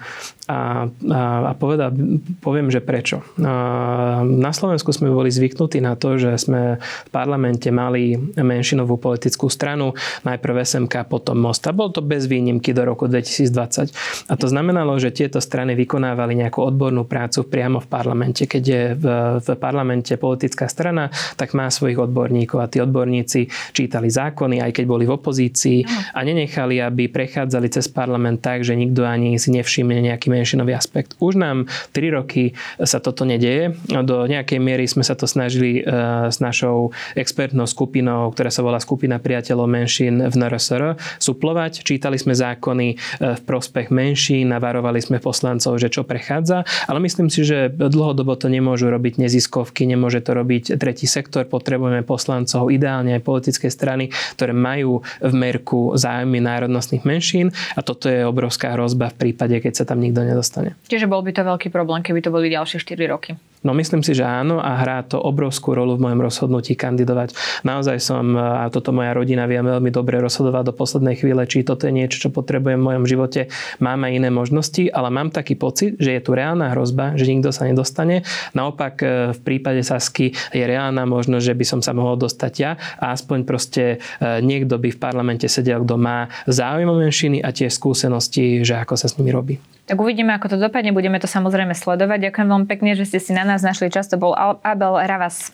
a, 0.50 0.58
a, 0.90 1.20
a 1.48 1.52
poveda, 1.56 1.88
poviem, 2.44 2.66
že 2.68 2.82
prečo. 2.84 3.24
Na 3.38 4.52
Slovensku 4.52 4.90
sme 4.90 5.08
boli 5.08 5.30
zvyknutí 5.30 5.78
na 5.78 5.94
to, 5.94 6.18
že 6.18 6.34
sme 6.34 6.82
v 6.82 7.10
parlamente 7.14 7.70
mali 7.70 8.18
menšinovú 8.36 8.98
politickú 8.98 9.46
stranu, 9.46 9.94
najprv 10.26 10.66
SMK, 10.66 11.06
potom 11.06 11.38
Most. 11.38 11.64
A 11.64 11.72
bol 11.72 11.94
to 11.94 12.02
bez 12.02 12.26
výnimky 12.26 12.74
do 12.74 12.84
roku 12.84 13.06
2020. 13.06 14.28
A 14.28 14.34
to 14.34 14.46
znamenalo, 14.50 14.98
že 14.98 15.14
tieto 15.14 15.38
strany 15.38 15.78
vykonávali 15.78 16.36
nejakú 16.42 16.58
odbornú 16.58 17.06
prácu 17.06 17.46
priamo 17.46 17.78
v 17.78 17.86
parlamente. 17.86 18.50
Keď 18.50 18.62
je 18.66 18.82
v, 18.98 19.04
v 19.40 19.48
parlamente 19.56 20.18
politická 20.18 20.66
strana, 20.66 21.06
tak 21.38 21.54
má 21.54 21.70
svojich 21.70 22.02
odborníkov 22.02 22.58
a 22.58 22.66
tí 22.66 22.82
odborníci 22.82 23.46
čítali 23.70 24.10
zákony, 24.10 24.58
aj 24.58 24.74
keď 24.74 24.84
boli 24.90 25.06
v 25.06 25.14
opozícii 25.14 25.78
a 26.12 26.20
nenechali, 26.26 26.82
aby 26.82 27.06
prechádzali 27.06 27.70
cez 27.70 27.86
parlament 27.86 28.01
tak, 28.40 28.64
že 28.64 28.74
nikto 28.74 29.04
ani 29.04 29.36
si 29.36 29.52
nevšimne 29.52 30.02
nejaký 30.02 30.32
menšinový 30.32 30.72
aspekt. 30.74 31.14
Už 31.20 31.36
nám 31.36 31.68
3 31.92 32.16
roky 32.16 32.56
sa 32.80 32.98
toto 32.98 33.22
nedeje. 33.28 33.76
Do 33.90 34.24
nejakej 34.26 34.58
miery 34.58 34.88
sme 34.88 35.04
sa 35.04 35.14
to 35.14 35.28
snažili 35.28 35.80
e, 35.80 35.82
s 36.30 36.40
našou 36.40 36.90
expertnou 37.14 37.68
skupinou, 37.68 38.30
ktorá 38.32 38.48
sa 38.48 38.64
volá 38.64 38.80
Skupina 38.82 39.20
priateľov 39.20 39.68
menšín 39.68 40.22
v 40.22 40.34
NRSR, 40.34 40.96
suplovať. 41.22 41.84
Čítali 41.84 42.16
sme 42.18 42.32
zákony 42.34 42.88
e, 42.92 42.96
v 43.36 43.40
prospech 43.44 43.92
menšín, 43.92 44.50
navarovali 44.50 44.98
sme 44.98 45.22
poslancov, 45.22 45.78
že 45.78 45.92
čo 45.92 46.02
prechádza, 46.02 46.64
ale 46.88 46.98
myslím 47.04 47.28
si, 47.28 47.44
že 47.44 47.68
dlhodobo 47.70 48.34
to 48.38 48.48
nemôžu 48.48 48.88
robiť 48.88 49.22
neziskovky, 49.22 49.84
nemôže 49.84 50.24
to 50.24 50.34
robiť 50.34 50.78
tretí 50.80 51.04
sektor, 51.04 51.44
potrebujeme 51.44 52.02
poslancov, 52.02 52.72
ideálne 52.72 53.14
aj 53.18 53.22
politické 53.22 53.68
strany, 53.68 54.08
ktoré 54.38 54.56
majú 54.56 55.04
v 55.20 55.32
merku 55.34 55.94
zájmy 55.94 56.40
národnostných 56.40 57.04
menšín 57.04 57.52
a 57.76 57.80
toto 57.82 58.08
je 58.08 58.24
obrovská 58.24 58.72
hrozba 58.74 59.12
v 59.12 59.28
prípade, 59.28 59.58
keď 59.60 59.82
sa 59.82 59.84
tam 59.84 60.00
nikto 60.00 60.24
nedostane. 60.24 60.74
Čiže 60.88 61.10
bol 61.10 61.20
by 61.20 61.34
to 61.34 61.42
veľký 61.44 61.68
problém, 61.68 62.00
keby 62.00 62.22
to 62.24 62.30
boli 62.30 62.48
ďalšie 62.48 62.80
4 62.80 63.12
roky. 63.12 63.36
No 63.62 63.70
myslím 63.78 64.02
si, 64.02 64.18
že 64.18 64.26
áno 64.26 64.58
a 64.58 64.82
hrá 64.82 65.06
to 65.06 65.22
obrovskú 65.22 65.78
rolu 65.78 65.94
v 65.94 66.10
mojom 66.10 66.20
rozhodnutí 66.20 66.74
kandidovať. 66.74 67.34
Naozaj 67.62 67.98
som, 68.02 68.34
a 68.34 68.66
toto 68.74 68.90
moja 68.90 69.14
rodina 69.14 69.46
vie 69.46 69.62
veľmi 69.62 69.94
dobre 69.94 70.18
rozhodovať 70.18 70.70
do 70.70 70.74
poslednej 70.74 71.14
chvíle, 71.14 71.46
či 71.46 71.62
toto 71.62 71.86
je 71.86 71.94
niečo, 71.94 72.18
čo 72.18 72.34
potrebujem 72.34 72.82
v 72.82 72.86
mojom 72.90 73.04
živote. 73.06 73.46
Máme 73.78 74.10
iné 74.10 74.34
možnosti, 74.34 74.90
ale 74.90 75.14
mám 75.14 75.30
taký 75.30 75.54
pocit, 75.54 75.94
že 76.02 76.18
je 76.18 76.20
tu 76.20 76.34
reálna 76.34 76.74
hrozba, 76.74 77.14
že 77.14 77.30
nikto 77.30 77.54
sa 77.54 77.70
nedostane. 77.70 78.26
Naopak 78.52 78.94
e, 78.98 79.06
v 79.30 79.40
prípade 79.46 79.86
Sasky 79.86 80.34
je 80.50 80.64
reálna 80.66 81.06
možnosť, 81.06 81.44
že 81.46 81.54
by 81.54 81.64
som 81.64 81.80
sa 81.80 81.94
mohol 81.94 82.18
dostať 82.18 82.52
ja 82.58 82.74
a 82.98 83.14
aspoň 83.14 83.46
proste 83.46 84.02
e, 84.18 84.42
niekto 84.42 84.74
by 84.74 84.90
v 84.90 84.98
parlamente 84.98 85.46
sedel, 85.46 85.86
kto 85.86 85.94
má 85.94 86.26
záujem 86.50 86.90
menšiny 86.90 87.38
a 87.38 87.54
tie 87.54 87.70
skúsenosti, 87.70 88.66
že 88.66 88.74
ako 88.74 88.98
sa 88.98 89.06
s 89.06 89.16
nimi 89.22 89.30
robí. 89.30 89.56
Tak 89.92 90.00
uvidíme, 90.00 90.32
ako 90.32 90.48
to 90.48 90.56
dopadne. 90.56 90.96
Budeme 90.96 91.20
to 91.20 91.28
samozrejme 91.28 91.76
sledovať. 91.76 92.32
Ďakujem 92.32 92.48
veľmi 92.48 92.64
pekne, 92.64 92.96
že 92.96 93.04
ste 93.04 93.20
si 93.20 93.36
na 93.36 93.44
nás 93.44 93.60
našli 93.60 93.92
čas. 93.92 94.08
To 94.08 94.16
bol 94.16 94.32
Abel 94.64 94.96
Ravas. 95.04 95.52